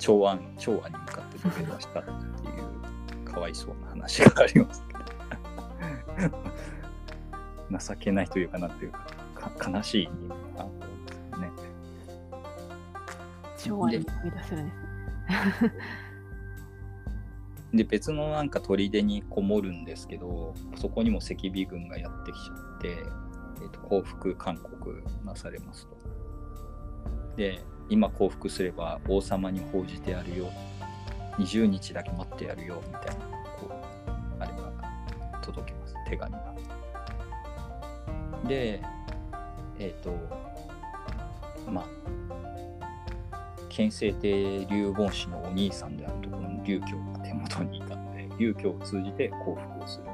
[0.00, 10.08] 長安長安に向かって土下座したっていうかわいそうな話がありますけど 情けないというかなんていうかか悲しい
[10.56, 10.70] あの
[11.06, 11.50] ですね
[13.58, 15.72] 昭和に思い出せるんですね。
[17.72, 22.88] で別のなんか砦にこもるんですけどそこにも赤尾軍がやってきちゃって、
[23.62, 25.96] えーと降伏勧告なされますと。
[27.36, 30.48] で今降伏すれば王様に報じてやるよ
[31.38, 33.14] 20日だけ待ってやるよみたいな
[33.58, 33.72] こう
[34.38, 36.54] あれが届きます手紙が。
[38.46, 38.82] で
[39.78, 40.14] えっ、と
[41.70, 41.86] まあ
[43.68, 46.86] 憲政帝劉言氏のお兄さんであるところの劉教
[47.30, 50.04] 手元にいたので劉教を通じて降伏をする。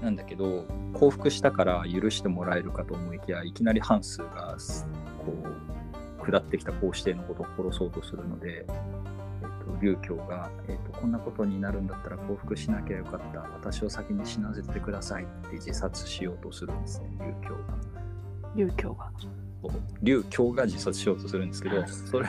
[0.00, 4.56] なんだけど降伏したから許してもらえるかと思いきやいきなりハンスが
[5.24, 5.32] こ
[6.20, 17.62] う下ってきた皇子帝のことを殺そうとするので、えっと、劉教が、えっと、こんなことになるんだったら降伏しなきゃよかった私を先に死なせてくださいって自殺しようとするんですね劉教が。
[18.56, 19.10] 劉教が。
[20.02, 22.28] 劉教が自殺しようとするんですけどそれ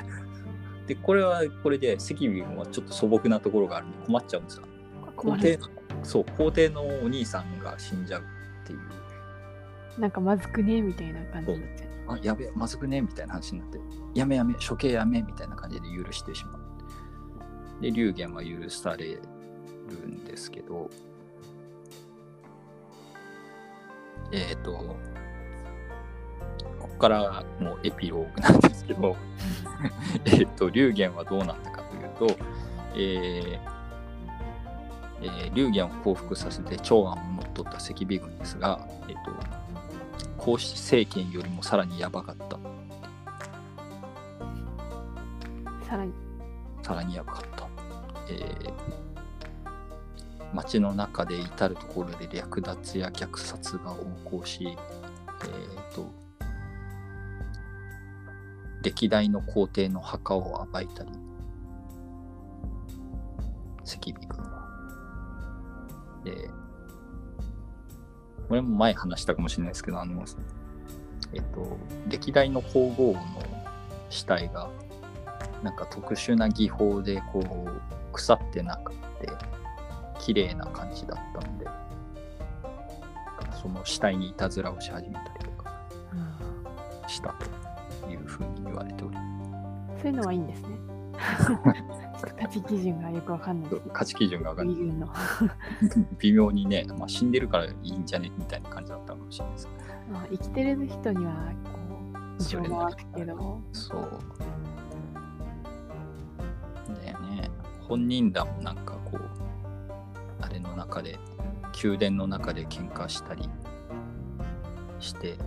[0.87, 4.63] でこれはこれで赤尾軍はちょっと素朴なところがあるんで困っちゃうんですよ。
[5.15, 5.59] 皇帝。
[6.03, 11.93] そう皇帝のお兄さんが死んじゃうっていうなんかまずくねみたいな感じになっちゃう。
[12.07, 13.79] あやべえまずくねみたいな話になって
[14.13, 16.59] やめやめ処刑やめみたいな感じで許してしま
[17.79, 19.21] うで龍玄は許される
[20.05, 20.89] んですけど
[24.31, 24.95] えっ、とここ
[27.03, 29.17] からもうエピローグなんですけど
[30.23, 31.95] えっと龍玄はどうなったかと
[32.25, 32.37] いうと
[32.95, 33.73] えー
[35.21, 39.31] えー、龍玄を降伏させて長安を乗っ取った赤尾軍ですが、えっと
[40.37, 42.57] 皇室政権よりもさらにやばかった。
[45.85, 46.13] さらに。
[46.81, 47.67] さらにやばかった。
[48.29, 48.73] えー
[50.53, 56.22] 街の中で至る所で略奪や虐殺が横行し、えーと、
[58.83, 61.09] 歴代の皇帝の墓を暴いたり、
[63.85, 64.67] 赤尾軍は。
[66.23, 66.49] で、
[68.47, 70.23] これも前話したかもしれないですけど、あの、
[71.33, 71.77] えっと、
[72.07, 73.19] 歴代の皇后の
[74.09, 74.69] 死体が、
[75.63, 77.81] なんか特殊な技法でこう、
[78.11, 79.29] 腐ってなくて、
[80.19, 81.67] 綺麗な感じだったので、
[83.61, 85.73] その死体にいたずらをし始めたりとか
[87.07, 87.33] した
[88.01, 89.17] というふうに言われており、
[90.01, 90.69] そういうのはいいんですね。
[92.39, 93.71] 価値基準がよくわかんない。
[93.91, 95.07] 価値基準が上がる右軍の。
[96.19, 99.69] 微妙にね、まあ、死んでるからいいんじゃねみたいな感じだったかもしれないです。
[100.11, 101.69] まあ、生きてる人には、こ
[102.39, 104.19] う、情が湧くけど、そう。
[107.03, 107.49] だよね。
[107.87, 109.21] 本人らもなんかこう、
[110.41, 111.19] あれの中で、
[111.83, 113.49] 宮殿の中で喧嘩したり
[114.99, 115.37] して、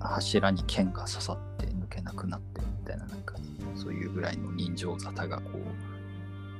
[0.00, 1.71] 柱に剣が刺さって
[2.02, 3.36] なくなってみたいな、なんか、
[3.74, 5.50] そういうぐらいの人情沙汰がこ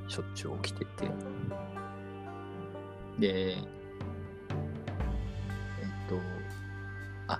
[0.07, 1.11] う、しょっちゅう起きてて。
[3.19, 3.63] で、えっ
[6.09, 6.17] と、
[7.27, 7.39] あ、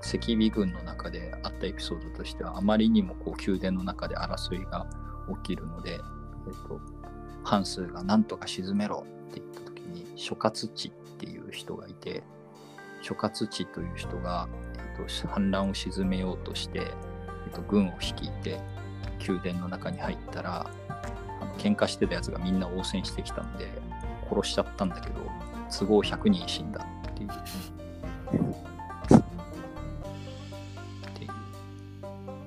[0.00, 4.86] 赤尾軍の中であったエピソードとしてはあまりにもこう宮殿の中で争いが
[5.42, 6.00] 起きるので、えっ
[6.68, 6.80] と、
[7.44, 12.22] ハンスが何とか沈めろって言った時に諸葛地っていう人がいて
[13.02, 14.48] 諸葛地という人が、
[14.96, 18.60] と、反乱を鎮めようとして、えっと、軍を率いて
[19.26, 23.68] 宮殿の中に入ったらあの喧嘩してたやつがみんな応戦してきたんで
[24.30, 25.20] 殺しちゃったんだけど
[25.70, 27.28] 都合100人死んだっていう。
[27.28, 27.32] っ
[31.14, 31.30] ていう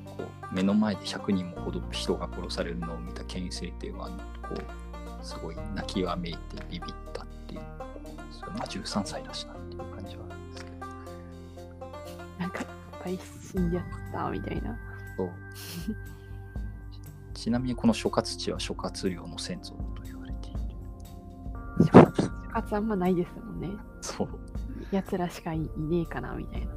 [0.05, 4.09] こう目の前で100人もほど人が殺されるのを見た権威政帝は
[4.41, 6.39] こうすごい泣きわめいて
[6.69, 7.61] ビビったっていう
[8.31, 9.58] それまあ13歳だしな
[13.09, 14.77] かいっぱい死んじゃったみたいな。
[15.17, 15.29] そう
[17.33, 20.59] ちなみにこの諸葛地は諸葛亮の先祖だと言われている
[21.85, 21.91] 諸
[22.53, 23.69] 葛あんまないですもんね。
[24.01, 24.29] そう
[24.91, 26.73] 奴らしかいいねえかなみたいな。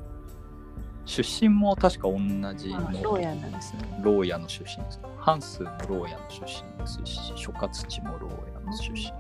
[1.04, 2.18] 出身も確か同
[2.54, 4.00] じあの牢屋なんですね。
[4.02, 5.00] 牢屋の出身です。
[5.18, 9.12] ハンスも牢屋の出身ですし、諸葛地も牢屋の出身です。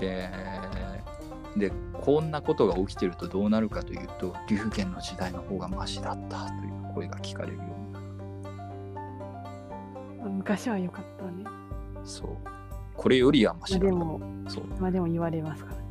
[0.00, 0.28] で、
[1.56, 8.00] で、こんなことが起きてるとどうなるかというと、龍玄の時代の方がマシだったという声が聞かれるようにな
[10.24, 10.30] る。
[10.30, 11.44] 昔は良かったね。
[12.04, 12.28] そう。
[12.96, 15.84] これよりはマシだまあでも、そうまあでも言われますから。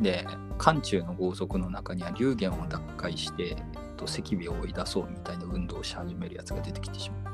[0.00, 0.26] で
[0.58, 3.56] 漢中の豪族の中には流言を奪回して、えっ
[3.96, 7.33] と、赤尾を追い出そうみたいな運動をし始めるやつが出てきてしまっ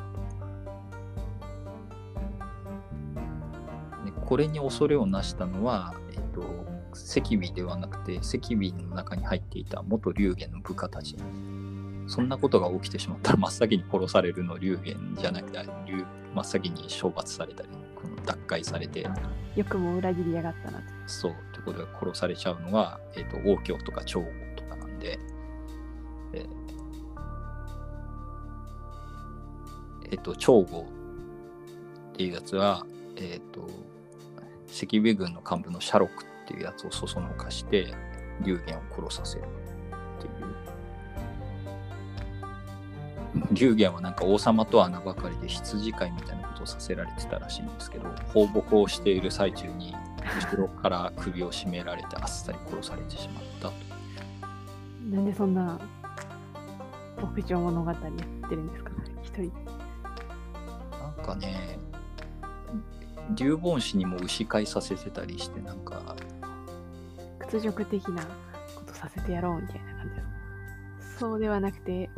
[4.31, 6.43] これに恐れをなしたのは、えっと、
[6.93, 11.17] 赤尾ではなくて赤尾の中に入っていた元流言の部下たち。
[12.07, 17.69] そんなことが起きてしまったら真っ先に殺されるの流言じゃなくて流真っ先に処罰されたり
[18.01, 19.05] この奪回されて。
[19.57, 20.85] よくも裏切りやがったなと。
[21.09, 24.25] そうってことで殺されちゃうのが、えー、と王教とか長王
[24.55, 25.19] とかなんで、
[26.35, 26.47] えー
[30.13, 30.87] えーと長王
[32.13, 33.69] っていうやつは、えっ、と
[34.71, 37.95] 赤尾軍の幹部のシャロクっていうやつをそそのかして
[38.43, 40.33] 流言を殺させるっていう。
[43.53, 49.95] 流言はなんか王様とは名ばかりで羊飼いみたいなことをさせられてたらしいんですけど放牧をしている最中に
[50.53, 53.75] 後ろから首を絞められてあっさり殺されてしまったと。
[55.11, 55.79] なんでそんな
[57.21, 58.07] 牧場物語やって
[58.55, 58.91] るんですか？
[59.23, 59.53] 一人。
[60.99, 61.79] なんかね、
[63.35, 66.17] 流言師にも牛飼いさせてたりして、なんか、
[67.41, 72.09] 屈辱的なことさせてやろうみたいな感じそうではなくて、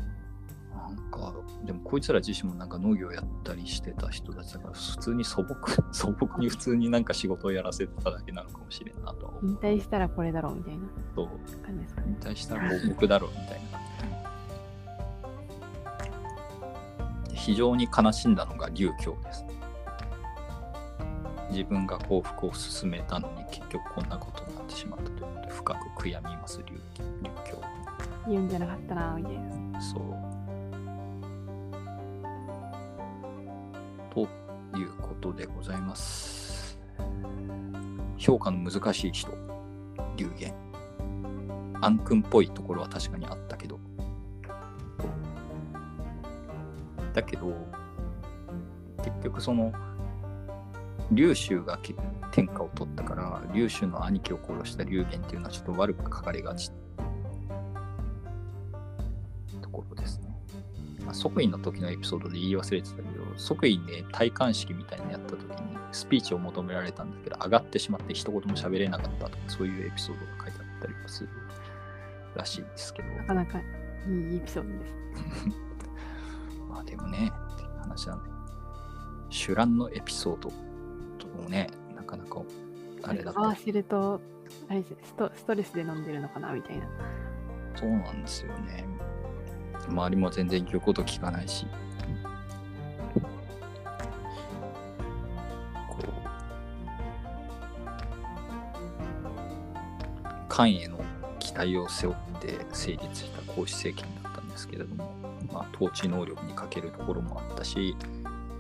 [0.75, 1.33] なんか、
[1.65, 5.55] でもこいつら自身もなんか農業やったりしてた人たちだから、普通に素朴、
[5.93, 9.59] 素朴に普通になんか仕事をやらせてただけなのかもしれんなと引う。
[9.61, 11.27] 退したらこれだろうみたいなと
[11.65, 13.79] 感じですか引退したら報告だろうみたいな。
[17.29, 19.45] で非常に悲しんだのが劉教です。
[21.53, 26.81] 自分が幸福を進めたのに結局こんなことになってしまったということで深く悔やみます劉
[27.23, 27.61] 劉教。
[28.27, 29.81] 言うんじゃなかったなみたいな。
[29.81, 30.03] そう。
[34.15, 34.21] と
[34.79, 36.79] いうことでございます。
[38.17, 39.31] 評価の難しい人、
[40.17, 40.55] 流言。
[41.81, 43.81] 暗君っぽいところは確かにあったけど。
[47.13, 47.53] だけど、
[48.99, 49.73] 結局その、
[51.15, 51.95] 劉州がけ
[52.31, 56.71] 天下を取ったから、劉州の兄貴を殺した流言っていうのはちょっと悪く書かれがち
[59.61, 60.35] ところですね。
[61.05, 71.29] まあ、即位の時のエピソードで言い忘れてたけど、即位で戴冠式みたいなのやった時にスピーチを求められたんだけど、上がってしまって一言も喋れなかったとか、そういうエピソードが書いてあったりはする
[72.35, 73.63] らしいですけど、なかなかい
[74.33, 74.95] いエピソードです。
[76.71, 78.31] まあでもね、っていう話なんで、
[79.29, 80.72] 主覧のエピソードと
[81.33, 82.43] もね、なかなか
[83.03, 84.21] あれだった合わせると、
[84.69, 86.87] あれですねスト、ストレスで飲んでるのかなみたいな。
[87.75, 88.85] そうなんですよね。
[89.89, 91.67] 周りも全然言うこと聞かないし。
[95.89, 96.05] こう、
[100.49, 101.03] 漢への
[101.39, 105.13] 期待を背負って成立した皇子政権だったんですけれども、
[105.53, 107.97] まあ、統治能力に欠けるところもあったし、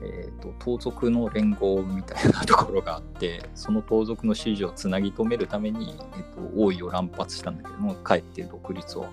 [0.04, 9.06] えー、と盗賊の連合みたいなところがあってその盗賊の支持をつなぎ止めるために、えー、と王位を乱発したんだけどもかえって独立を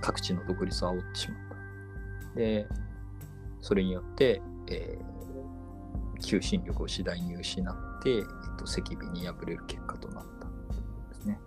[0.00, 1.38] 各地の独立を煽ってしまっ
[2.34, 2.38] た。
[2.40, 2.68] で
[3.60, 5.14] それによって、えー
[6.24, 8.24] 求心力を次第に失って、えー、
[8.56, 11.38] と赤尾に敗れる結果となったんですね。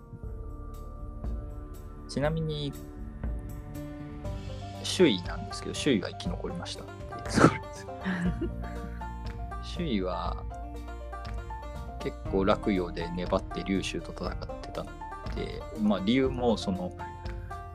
[2.08, 2.72] ちなみに
[4.82, 10.36] 周囲なんですけど周囲は生き残りましたっていうところです周囲 は
[12.00, 14.90] 結構落葉で粘って劉州と戦ってたの
[15.34, 16.92] で、まあ、理由もその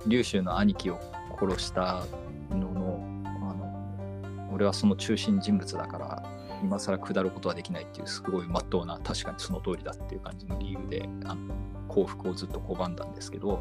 [0.07, 0.99] 劉州の兄貴を
[1.39, 2.03] 殺した
[2.49, 6.23] ののあの俺はその中心人物だから
[6.61, 11.53] 今更下ることはできないっていうすごい真っ当な確かにその通りだっていう感じの理由であの
[11.89, 13.59] 幸福をずっと拒んだんですけど、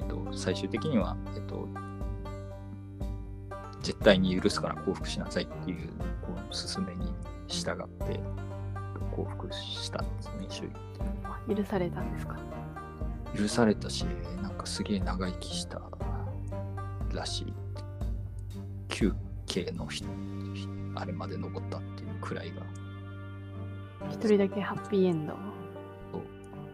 [0.00, 1.68] えっと、最終的には、えっと、
[3.84, 5.88] 絶対に許すから降伏しなさいっていう
[6.22, 7.12] この勧めに
[7.46, 8.18] 従って
[9.14, 10.64] 降伏したんですね、周
[11.52, 12.38] 囲許されたんですか？
[13.36, 14.04] 許されたし、
[14.42, 15.82] なんかすげえ長生きした
[17.12, 17.52] らしい。
[18.88, 19.12] 休
[19.44, 20.04] 憩のひ
[20.94, 22.62] あれまで登ったっていうくらいが、
[24.10, 25.34] 一人だけハッピーエンド。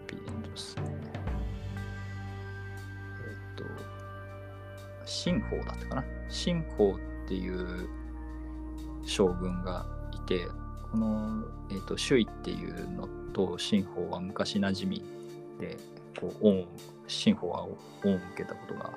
[0.07, 1.00] ピーエンドですね。
[5.11, 6.05] 新法だったかな。
[6.29, 6.95] 新法
[7.25, 7.89] っていう
[9.05, 9.85] 将軍が
[10.15, 10.47] いて、
[10.93, 15.03] この、えっと周囲っていうのと新法は昔馴染み
[15.59, 15.77] で、
[16.21, 16.67] こう恩
[17.09, 17.73] 新法は恩
[18.15, 18.93] を受けたことが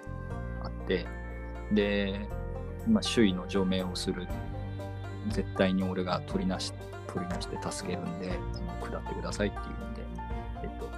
[0.64, 1.08] あって、
[1.72, 2.28] で、
[2.86, 4.28] 今、周囲の除名をする
[5.30, 6.74] 絶対に俺が取りなし
[7.08, 8.30] 取りなして助けるんで
[8.82, 10.02] 下ってくださいっていうんで、
[10.64, 10.90] えっと、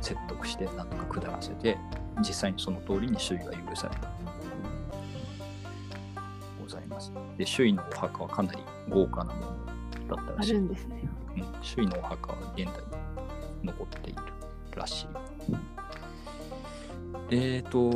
[0.00, 1.76] 説得してなんとか下らせて
[2.20, 4.23] 実際にその通りに周囲が許された
[6.64, 8.58] ございますで周囲のお墓はかなり
[8.88, 9.46] 豪華なもの
[10.16, 11.08] だったあらしいるんですね。
[11.36, 12.72] うん、周囲のお墓は現代に
[13.64, 14.22] 残っている
[14.76, 15.06] らしい。
[17.30, 17.92] えっ、と、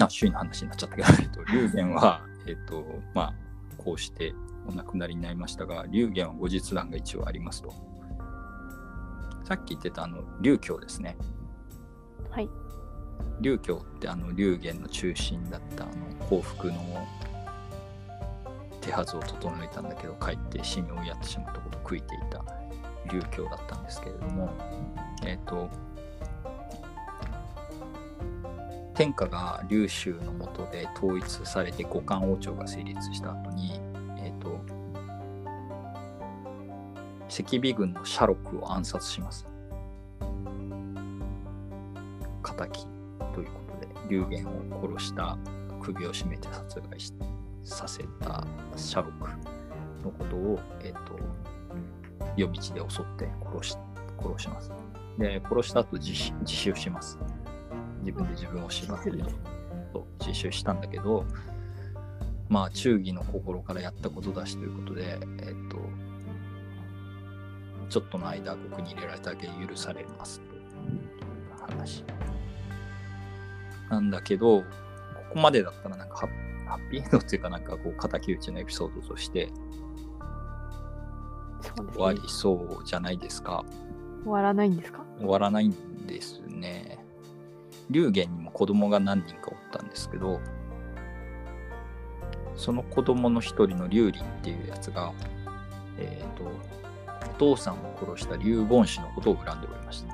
[0.00, 2.84] あ、周囲の話になっちゃったけど、 えっと、龍玄は、えっ、と、
[3.14, 3.34] まあ、
[3.76, 4.34] こうして
[4.68, 7.72] お亡くなりになりましたが、龍玄は後日談が一応ありますと。
[9.44, 11.16] さっき言ってたあの、龍教ですね。
[12.30, 12.48] はい。
[13.40, 17.06] 龍教ってあの龍玄の中心だったあの幸福の
[18.80, 22.44] 手はずを整えたんだけどかえって死に追いやってしまったことを悔いていた
[23.12, 24.50] 龍教だったんですけれども
[25.26, 25.70] えっ、と
[28.94, 33.80] 天下が龍州の下で統一されて五冠王朝が成立した後に
[34.18, 34.60] えっ、と
[37.28, 39.53] 赤尾軍のシャロクを暗殺します。
[44.22, 45.38] ことで龍玄を殺した
[45.80, 47.12] 首を絞めて殺害し
[47.64, 48.46] させた
[48.76, 49.28] シャロク
[50.02, 51.18] のことを、えっと
[52.36, 53.76] 夜道で襲って殺し
[54.18, 54.72] 殺します。
[55.18, 57.18] で、殺した後自首自首します。
[58.00, 59.34] 自分で自分を縛って自首
[59.92, 61.24] そう自首したんだけど、
[62.48, 65.78] まあ、忠義の心からやったことだしということで、えっと、
[67.88, 70.60] ちょっとの間、獄に入れられただけ許されますという
[71.76, 72.04] 話。
[73.94, 74.66] なんだけど、こ
[75.34, 76.26] こまでだったらなんかハ
[76.76, 79.50] ッピーエンドっていうかなんかこう敵討ちのエピソードとして
[81.92, 82.20] 終わり。
[82.26, 83.64] そうじゃないですか。
[84.24, 85.04] 終わらないんですか？
[85.18, 86.98] 終わらないんですね。
[87.90, 90.40] 龍玄にも子供が何人かおったんですけど、
[92.56, 95.12] その子供の一人の龍林っていうやつが、
[95.98, 100.13] えっ、と、お父さんを殺した龍凡氏のことを恨んでおりました。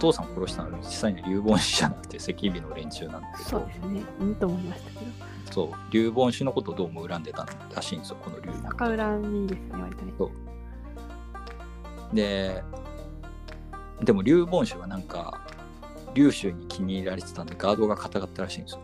[0.00, 4.02] お父さんを殺したのは実際に龍凡氏じゃなくて赤尾の連中なんだけどそうで、すね。
[4.18, 5.52] うんと思いましたけど。
[5.52, 8.62] そう、龍凡氏のことをどうも恨んでたらしいんですよ、この龍林。
[8.62, 10.12] 逆恨みですね、割とね。
[10.16, 10.30] そ
[12.12, 12.64] うで、
[14.02, 15.46] でも龍凡氏はなんか、
[16.14, 18.80] 龍州に気に入られてたんで、ガードが硬かったらしいんですよ。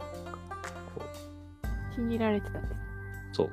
[1.95, 2.75] 気に入られてたんです。
[3.33, 3.51] そう。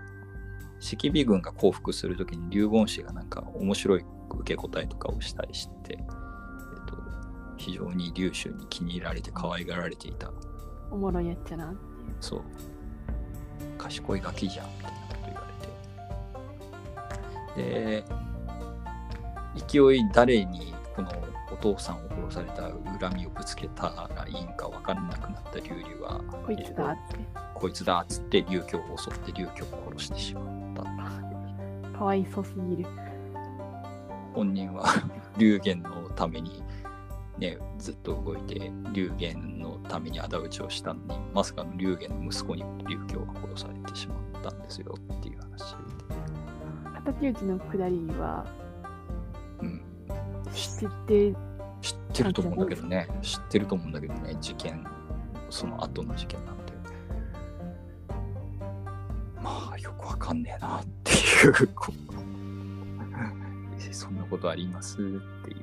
[0.81, 6.22] 赤尾軍が降伏するときに龍凡氏がなんか面白い受け答えとかをしたりして、えっと、
[7.63, 10.29] 非常に龍州に気に入られて可愛がられていた。
[10.91, 11.73] おもろいやっちゃな。
[12.19, 12.41] そう。
[13.77, 15.47] 賢いガキじゃん、みたいなこと言わ
[17.55, 18.03] れて。
[18.03, 18.05] で、
[19.69, 21.09] 勢い誰にこの
[21.53, 22.63] お父さんを殺された
[23.07, 27.17] 恨みをぶつけたらいいんか分からなくなった龍竜は、こいつだって。
[27.55, 30.45] こいつだっつって龍教を襲って龍教を殺してしまっ
[31.93, 31.97] た。
[31.97, 32.89] かわいそうすぎる。
[34.33, 34.85] 本人は
[35.37, 36.61] 龍玄のために、
[37.37, 45.75] ね、ずっと動いて龍玄のために仇討ちをしたのにまさかの龍玄の息子に龍教が殺されてしまったんですよっていう話。
[47.05, 48.45] 敵討ちのくだりは
[49.61, 49.81] うん、
[50.53, 51.37] 知ってて、
[51.81, 53.07] 知ってると思うんだけどね。
[53.21, 54.85] 知ってると思うんだけどね事件。
[55.49, 56.73] その後の事件なんて。
[59.41, 61.69] まあよくわかんねえなっていう。
[63.91, 64.99] そんなことありますっ
[65.45, 65.62] てい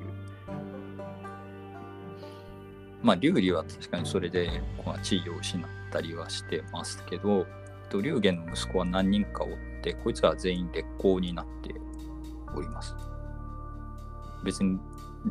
[3.01, 4.61] まあ劉備は確かにそれで
[5.03, 7.45] 地位を失ったりはしてますけど
[7.89, 9.49] と龍玄の息子は何人かおっ
[9.81, 11.75] てこいつらは全員劣行になって
[12.55, 12.95] おります。
[14.43, 14.79] 別に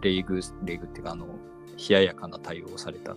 [0.01, 3.17] 礼遇、礼遇っていうか、あの、冷ややかな対応をされた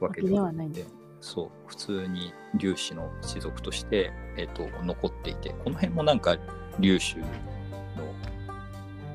[0.00, 0.80] わけではないんだ
[1.20, 6.36] そう、普通に粒子の士族として、えっ、と、残っていて、この辺もなんか、
[6.80, 7.24] 粒子の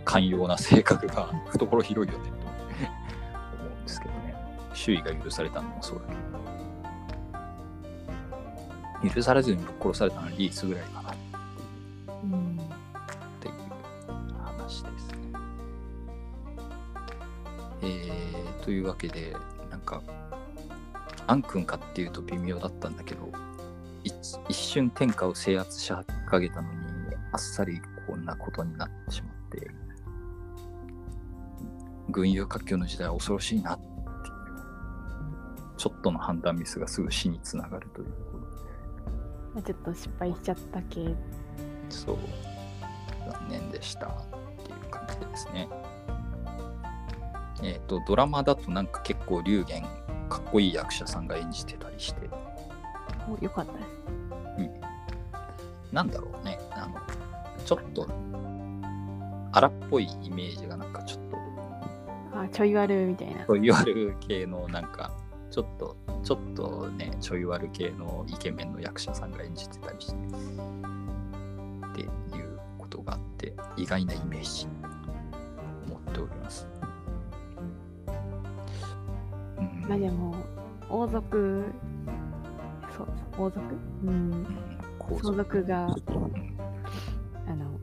[0.03, 2.31] 寛容な性格が 懐広いよね、
[4.73, 6.21] 周囲が許されたのもそうだけど。
[9.15, 11.11] 許されずにぶっ殺されたのはリースぐらいかな。
[11.11, 11.15] っ
[13.39, 13.53] ていう
[14.43, 15.15] 話ですね。
[17.81, 19.35] えー、というわけで、
[19.71, 20.03] なんか、
[21.25, 23.31] アン君かっていうと微妙だったんだけど、
[24.03, 26.05] 一瞬天下を制圧しか
[26.39, 26.77] けたのに、
[27.31, 29.71] あっさりこんなことになってしまって、
[32.09, 33.90] 群雄割拠の時代は恐ろしいなって、
[35.81, 38.07] ちょっとの判断ミスがすぐ死につながるという
[39.53, 39.61] こと。
[39.63, 41.15] ちょっと失敗しちゃったけ。
[41.89, 42.17] そう、
[43.27, 44.11] 残念でしたっ
[44.63, 45.67] ていう感じですね。
[47.63, 49.81] えっ、と、ドラマだとなんか結構龍玄、
[50.29, 52.37] かっこいい役者さんが演じてたりして、ど、
[53.41, 53.89] よかったです。
[55.91, 56.99] なんだろうね、あの、
[57.65, 58.07] ちょっと、
[59.51, 61.37] 荒っぽいイメージがなんかちょっと、
[62.37, 63.45] あちょい悪みたいな。
[63.45, 65.11] ちょい悪系のなんか、
[65.51, 70.17] ちょっと、ちょっとね、ちょい悪系のイケメンの役者さんが演じてたりして、っ
[71.93, 72.05] てい
[72.41, 74.65] うことがあって、意外なイメージ
[75.85, 76.65] を持っております。
[79.59, 79.81] うん。
[79.89, 80.33] まあでも、
[80.89, 81.65] 王族、
[82.97, 83.07] そう、
[83.37, 83.61] 王族？
[84.05, 84.47] うん。
[85.21, 85.93] 相続が、うん。
[87.45, 87.77] あの、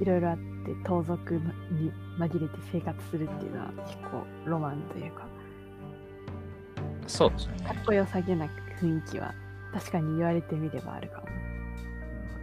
[0.00, 0.49] いろいろあって、
[0.84, 1.34] 盗賊
[1.70, 5.26] に紛れて生活するっていうのは結構ロマンというか、
[7.06, 7.84] そうですよねかっ。
[7.84, 8.46] こよさげな
[8.80, 9.34] 雰囲気は
[9.72, 11.26] 確かに言われてみればあるかも。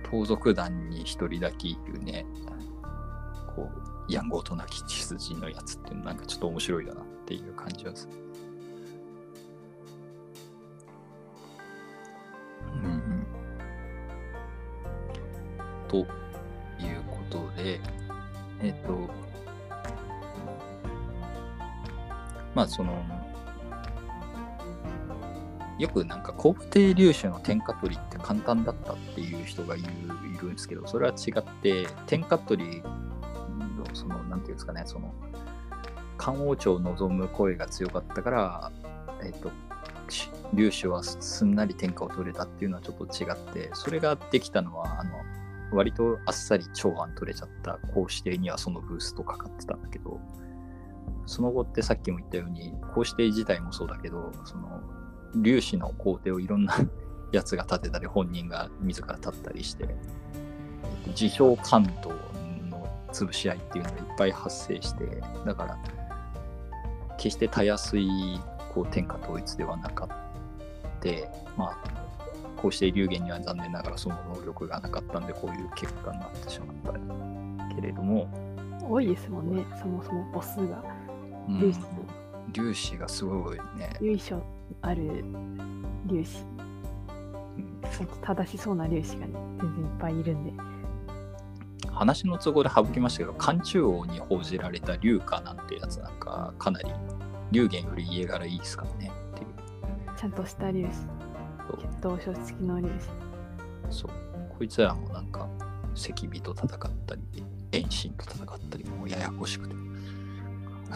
[0.09, 2.25] 盗賊団に一人だけいるね、
[3.55, 3.69] こ
[4.07, 8.13] う、やんごとなき血筋のやつっていうのなんかちょっと面白いだなっていう感じはする。
[12.73, 13.27] うんうん。
[15.89, 16.05] という
[17.09, 17.81] ことで、
[18.61, 19.09] えっ、と、
[22.55, 23.03] まあその、
[25.77, 29.85] よくなんか皇帝粒子の天下取りって簡単だったっていう人がいる
[30.33, 35.13] いるんですけどそれは違って天下取りのそのなんていうんですかねその
[36.17, 38.71] 漢王朝を望む声が強かったから
[39.23, 39.51] えっ、と
[40.55, 45.16] 粒子はすんなり天下を取れたっていうのはちょっと違ってそれができたのはあの
[45.71, 50.19] 割とあっさり長安取れちゃった皇子帝にはそのブーストかかってたんだけど
[51.25, 54.81] その後ってさっきも言ったように皇子帝自体もそうだけどその
[55.43, 56.75] 粒子の皇帝をいろんな
[57.33, 59.93] やつが立てたり本人が自ら立ったりして
[61.07, 62.07] 自称関東
[62.69, 65.77] の潰し合いっていうのがいっぱい発生してだから
[67.17, 68.39] 決してたやすい
[68.73, 72.06] こう天下統一ではなかってまあ
[72.61, 76.93] こうして龍玄には残念ながらその能力がなかったんでこういう結果になってしまっ
[77.69, 78.27] たけれども、
[78.89, 80.83] 多いですもんね、そもそも母数が。
[81.47, 81.59] うん。
[81.59, 81.79] 粒子。
[82.53, 84.41] 粒子がすごいね、由緒
[84.81, 85.23] ある
[86.07, 86.57] 粒子、うん
[88.21, 90.53] 正しそうな粒子がね、全然いっぱいいるんで。
[91.91, 96.91] 話の都合で省きましたけど漢中王に報じられた龍華なんてやつなんかかなり
[97.51, 99.47] 龍玄より家柄いいですからねっていう。
[100.15, 100.89] ちゃんとした粒子、
[102.01, 103.09] そう血統書付きの粒子。
[103.89, 104.11] そう。
[104.57, 105.47] こいつらもなんか
[105.93, 106.69] 赤火と戦っ
[107.05, 109.75] たり遠心と戦ったりもうややこしくて。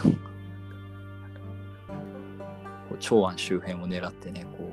[2.88, 4.72] こう長安周辺を狙ってねこ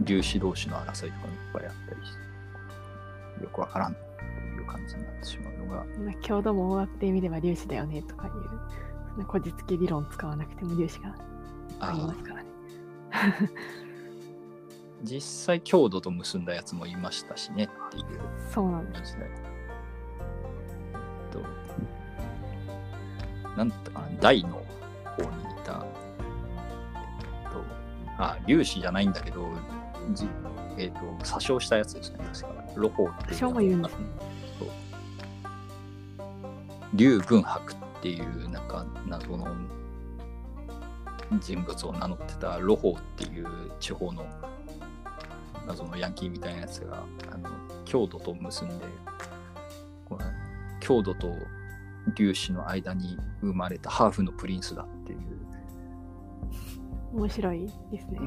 [0.00, 2.16] う粒子同士の争いとかもいっぱいあったりし
[3.38, 4.00] てよくわからんって
[4.60, 5.84] いう感じになってしまうのが。
[6.04, 8.32] まあ、郷土も終わってみれば粒子だよねとかいう、
[9.10, 11.14] そんなこじつけ理論使わなくても粒子が
[11.80, 12.48] ありあますからね。
[15.02, 18.04] 実際郷土と結んだやつもいましたしねっていう
[18.52, 19.14] そうなんです。
[19.14, 19.30] 時代。
[20.92, 20.96] え
[21.28, 21.40] っと、
[23.56, 24.62] なんだったかな、大の
[25.16, 25.30] 方にい
[25.64, 25.84] た、
[27.44, 27.64] えっと、
[28.18, 29.48] あ、粒子じゃないんだけど、
[30.12, 30.28] じ
[30.78, 32.62] えっと、詐称したやつですね、確か。
[32.76, 33.50] ロホっていう。
[33.50, 34.06] も言うんですね
[34.58, 34.68] そう。
[36.94, 39.48] 劉文博っていう、なんか、謎の
[41.40, 43.46] 人物を名乗ってたロホっていう
[43.80, 44.26] 地方の
[45.66, 47.50] 謎のヤンキーみたいなやつがあの
[47.84, 48.74] 郷土と結んで
[50.08, 50.24] これ
[50.80, 51.34] 郷土と
[52.16, 55.18] 粒子の間に生まれたハーフのプリンスだっていう
[57.14, 58.18] 面白いですね。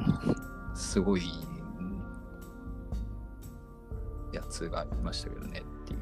[0.74, 1.22] すごい
[1.78, 2.02] うん
[4.32, 5.98] やつがいましたけどねっていう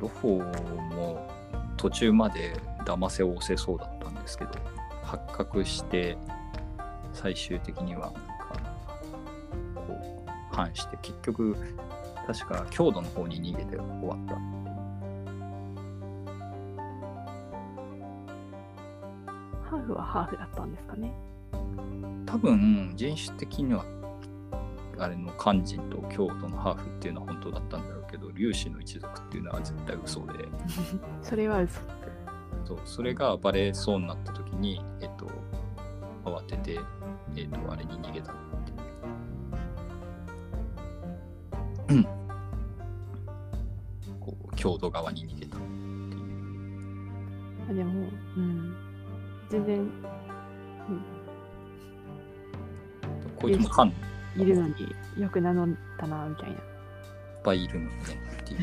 [0.00, 1.30] ロフォロフォも
[1.76, 2.54] 途中まで
[2.84, 4.50] 騙せを押せそうだったんですけど
[5.02, 6.16] 発覚して
[7.26, 8.20] 最終的にはなんか
[9.74, 11.56] こう反して結局
[12.24, 14.34] 確か郷土の方に逃げて終わった
[19.68, 21.12] ハーフはハーフだったんですかね。
[22.26, 23.84] 多分人種的には
[24.96, 30.44] あれの漢人と京都のハーフっていうのは本当だったんだろうけど粒子の一族っていうのは絶対嘘で
[31.22, 31.80] それは嘘。
[32.64, 35.26] そうそれがバレそうになった時にえっと
[36.24, 36.80] 慌てて
[37.36, 38.34] えっとあれに逃げたっ
[38.64, 38.72] て
[41.94, 42.04] いううん
[44.20, 45.76] こう郷土側に逃げたっていう
[47.70, 48.76] あでも、うん。
[49.48, 49.90] 全然、
[53.36, 54.74] こいつも漢いっいるのに
[55.18, 55.68] よく名乗っ
[55.98, 56.56] たな、みたいな。
[57.46, 58.02] ぱいいるのにね
[58.42, 58.60] っていう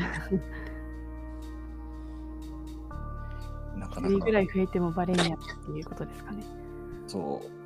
[3.78, 6.44] なかなかぐらい増えてもバレんやっていうことですかね。
[7.06, 7.63] そう。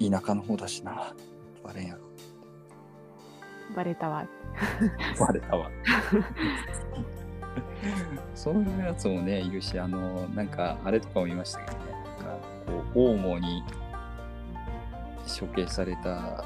[0.00, 1.14] 田舎の方だしな。
[1.62, 2.00] バレんやろ。
[3.76, 4.26] バレたわ。
[5.20, 5.70] バレたわ。
[8.34, 13.62] そういうやつもね、いるし、あの、なんか、あれとかも見ましたけどね、なんか、こう、オウムに
[15.38, 16.44] 処刑された、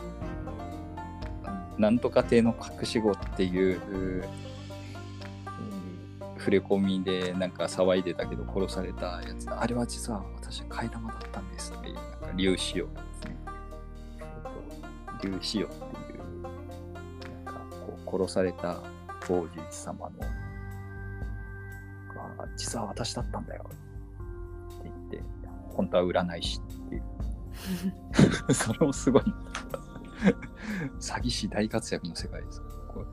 [1.79, 4.25] なんとか亭の隠し子っていう、うん
[6.45, 12.89] 触れ込みでなんか騒いでたけど殺されたやつだあれは実は私は替え玉だったんですっていうなんか粒子を
[15.41, 16.43] 子をっていう
[17.45, 18.81] なんかこう殺された
[19.29, 20.17] 王子様の
[22.37, 23.65] が実は私だったんだよ。
[23.69, 25.23] って言って
[25.71, 27.03] 本当は占い師っていう。
[28.55, 29.23] それもすごい
[30.99, 33.07] 詐欺師大活躍の世界ですこう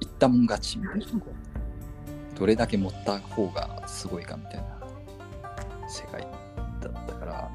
[0.00, 1.06] 言ったもん勝ちみたいな。
[2.38, 4.80] どれだけ持った方がすごいかみたいな
[5.86, 6.22] 世界
[6.80, 7.50] だったから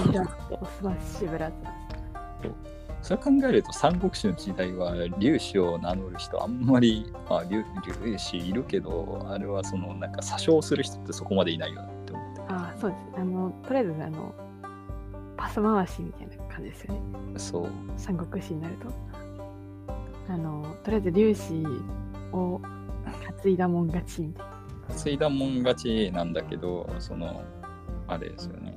[0.00, 2.52] スマッシュブラザー
[3.02, 13.20] それ考えると三国志の時代は粒子を名乗る人あんまりあ粒粒子いるけどあれはそのなんか詐称する人ってそこまでいないよなって思ってああ、そうです。
[13.20, 14.34] あの、とりあえず、あの、
[15.36, 17.00] パス回しみたいな感じですよね。
[17.38, 18.88] そう三国志になると。
[20.28, 21.66] あの、とりあえず粒子
[22.32, 22.60] を
[23.42, 24.52] 担いだもん勝ちみたいな。
[24.94, 27.42] 継いだもん勝ちなんだけどその
[28.06, 28.71] あれですよね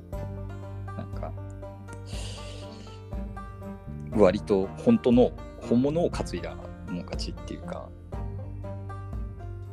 [4.22, 6.66] 割と本当の本物を担いだもん
[7.04, 7.88] 勝ちっていうか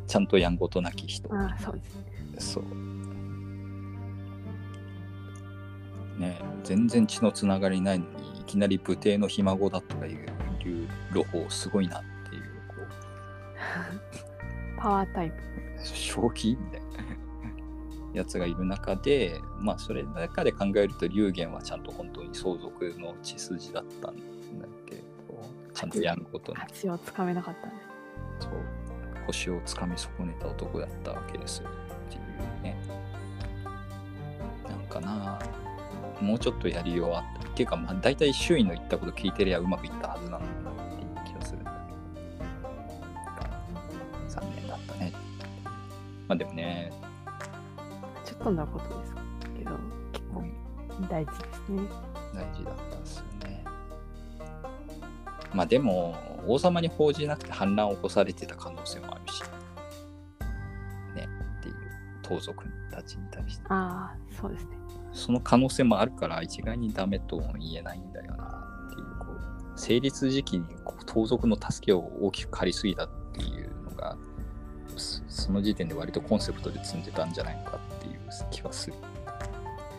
[0.08, 2.04] ちゃんとやんごとなき人ああ、そうですね。
[2.40, 2.64] そう
[6.20, 10.14] ね全然血のつながりないのにいきなり武帝のひ孫だとかいう
[10.68, 12.76] いう露法すごいなっていうこ
[14.78, 15.36] う パワータイプ。
[15.84, 16.88] 正気みたいな
[18.14, 24.16] やつがいる中でまあそれの中で考えると龍玄はちゃんと本当に相続の血筋だったん
[24.60, 25.04] だけど
[25.74, 27.76] ちゃんとやんことな勝ちをつかめなかったんで
[28.40, 28.48] す。
[28.48, 28.52] そう。
[29.28, 31.70] 星をつかみ損ねた男だったわけですよ。
[31.70, 31.74] っ
[32.12, 32.22] ていう
[32.62, 32.78] ね。
[34.68, 35.40] なんかな。
[36.22, 41.78] もうちょっとやりようあったっていうかまあ大体周囲の言ったこと聞いてりゃうまくいったはずなのになっていう気がするんだけ
[44.24, 44.30] ど。
[44.30, 45.12] 残念だったね。
[46.28, 46.92] まあでもね。
[48.26, 49.14] ちょっとなことです
[49.58, 49.72] けど、
[50.12, 50.44] 結構
[51.10, 51.82] 大事ですね。
[52.34, 53.33] 大事だったんですよね。
[55.54, 56.16] まあでも、
[56.48, 59.42] 王様に報じなくて反乱を起こされてた可能性もあるし、
[61.16, 61.28] ね、
[61.60, 61.76] っていう
[62.22, 63.66] 盗賊たちに対して。
[63.70, 64.78] ああ、そうですね。
[65.14, 74.18] その可能性もあるから、一概にダメとも言えないんだよなっていう、こう、成立時期にこう盗賊の助けを大きく借りすぎたっていうのが、
[74.98, 78.20] そその時点で割とコンセプトで積んでたんじゃないのかっていう
[78.52, 78.96] 気はする。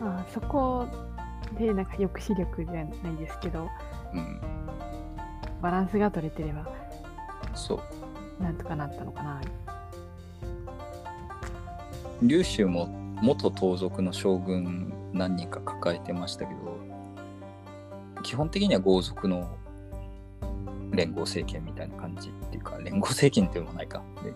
[0.01, 0.85] ああ、そこ
[1.57, 3.69] でなんか抑止力じゃないですけど、
[4.13, 4.41] うん、
[5.61, 6.67] バランスが取れてれば、
[7.53, 7.81] そ
[8.39, 8.43] う。
[8.43, 9.41] なんとかなったのかな。
[12.21, 12.87] 劉州も
[13.21, 16.77] 元盗賊の将軍何人か抱えてましたけど
[18.23, 19.57] 基本的には豪族の
[20.91, 24.33] 連合政権みたいな感じっていうか連合政権っていうのもないかで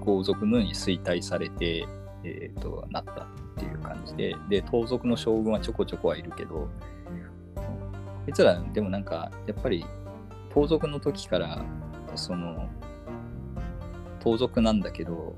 [0.00, 1.86] 豪族のに衰退されて、
[2.24, 3.26] えー、となったっ
[3.56, 6.68] ていう感じでで盗賊の将軍はちょこちょこはいるけど
[7.54, 7.62] こ
[8.26, 9.84] いつらでもなんかやっぱり
[10.50, 11.64] 盗賊の時から
[12.16, 12.68] その
[14.20, 15.36] 盗賊なんだけど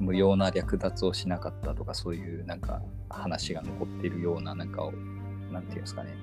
[0.00, 4.92] 無用な略奪をしなかったとかそういうなんか話が残っているようななんかを
[5.52, 6.14] なんていうんですかね。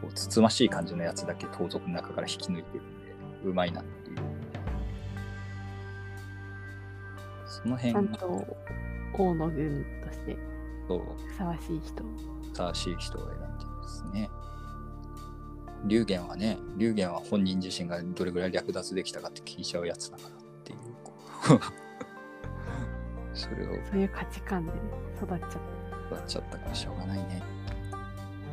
[0.00, 3.14] こうつつましい感じのやつだけ盗賊の中から引き抜いてるんで
[3.44, 4.16] うまいなっていう。
[7.46, 8.56] その辺ちゃんと
[9.18, 10.36] 王の軍として
[10.88, 12.04] とふさわしい人。
[12.50, 14.30] ふさわしい人を選んでますね
[15.84, 20.32] 龍玄はね龍玄は本人自身がどれぐらい略奪できたかって聞いちゃうやつだからっ
[20.64, 20.78] ていう
[23.34, 24.78] それをそういう価値観で、ね、
[25.22, 25.80] 育っちゃっ
[26.10, 27.42] 育っちゃったからしょうがないね。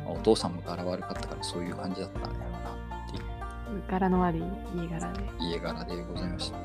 [0.04, 2.58] まあお父さんも柄悪かったからそういう感じだったんだろうな
[3.06, 3.92] っていうた。
[3.92, 4.42] 柄の悪い
[4.76, 5.24] 家柄で。
[5.40, 6.56] 家柄でございました。
[6.56, 6.62] は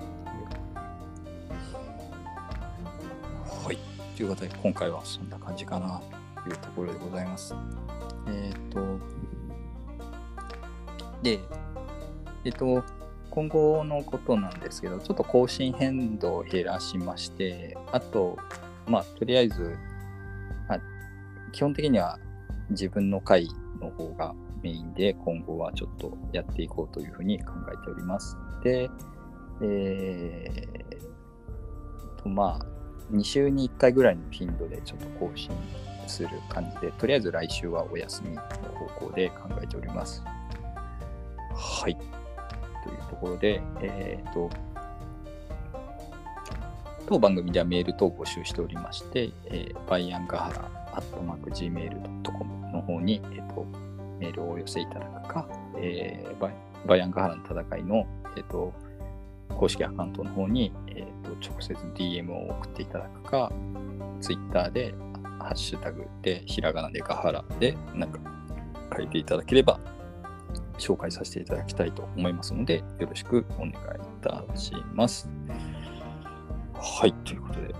[3.71, 3.77] い。
[4.15, 5.99] ということで今回はそんな感じかな
[6.43, 7.55] というところでございます。
[8.27, 8.99] えっ、と、
[11.23, 11.39] で、
[12.45, 12.83] えっ、と、
[13.29, 18.37] 今後のことなんですけど、ちょっと更新変動を減らしまして、あと、
[18.87, 19.75] まあ、とりあえず、
[20.69, 20.79] まあ、
[21.51, 22.19] 基本的には
[22.69, 23.47] 自分の回
[23.79, 28.37] の方がメインで今後はちょっとやっていこうというふうに考えております。
[28.63, 28.89] で、
[29.61, 32.65] えーと、まあ、
[33.11, 35.51] 2週に1回ぐらいの頻度でちょっと更新
[36.07, 40.23] する感じで、とりあえず来週はお休みの方向で考えております。
[41.55, 41.95] はい。
[41.95, 44.49] というところで、えっ、と、
[47.07, 53.65] 当番組ではメール等を募集しておりまして、えー、バイアンガハラ、アットマーク Gmail.com の方に、えーと、
[54.19, 55.47] メールをお寄せいただくか、
[55.77, 56.53] えーバイ
[56.85, 58.05] バイアンガハラの戦いの、
[58.35, 58.73] えーと
[59.49, 63.51] 公式アカウントの方に、えーと直接 DM を送っていただくか、
[64.21, 64.95] Twitter で、
[65.39, 68.19] ハッシュタグで、ひらがなでガハラで、なんか
[68.95, 69.79] 書いていただければ、
[70.77, 73.75] 紹介させていただきたいと思いますので、よろしくお願いい
[74.21, 75.29] たします。
[76.73, 77.73] はい、ということで、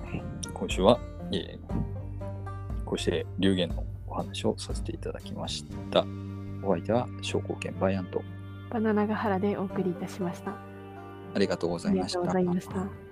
[0.53, 0.99] 今週は、
[1.31, 1.93] えー
[2.93, 6.05] こうして流言のお話をさせていただきました。
[6.63, 8.21] お相手は商工研バイアント。
[8.69, 10.51] バナナガハラでお送りいたしました。
[11.33, 12.19] ありがとうござありがいました。
[12.19, 13.02] とうございました。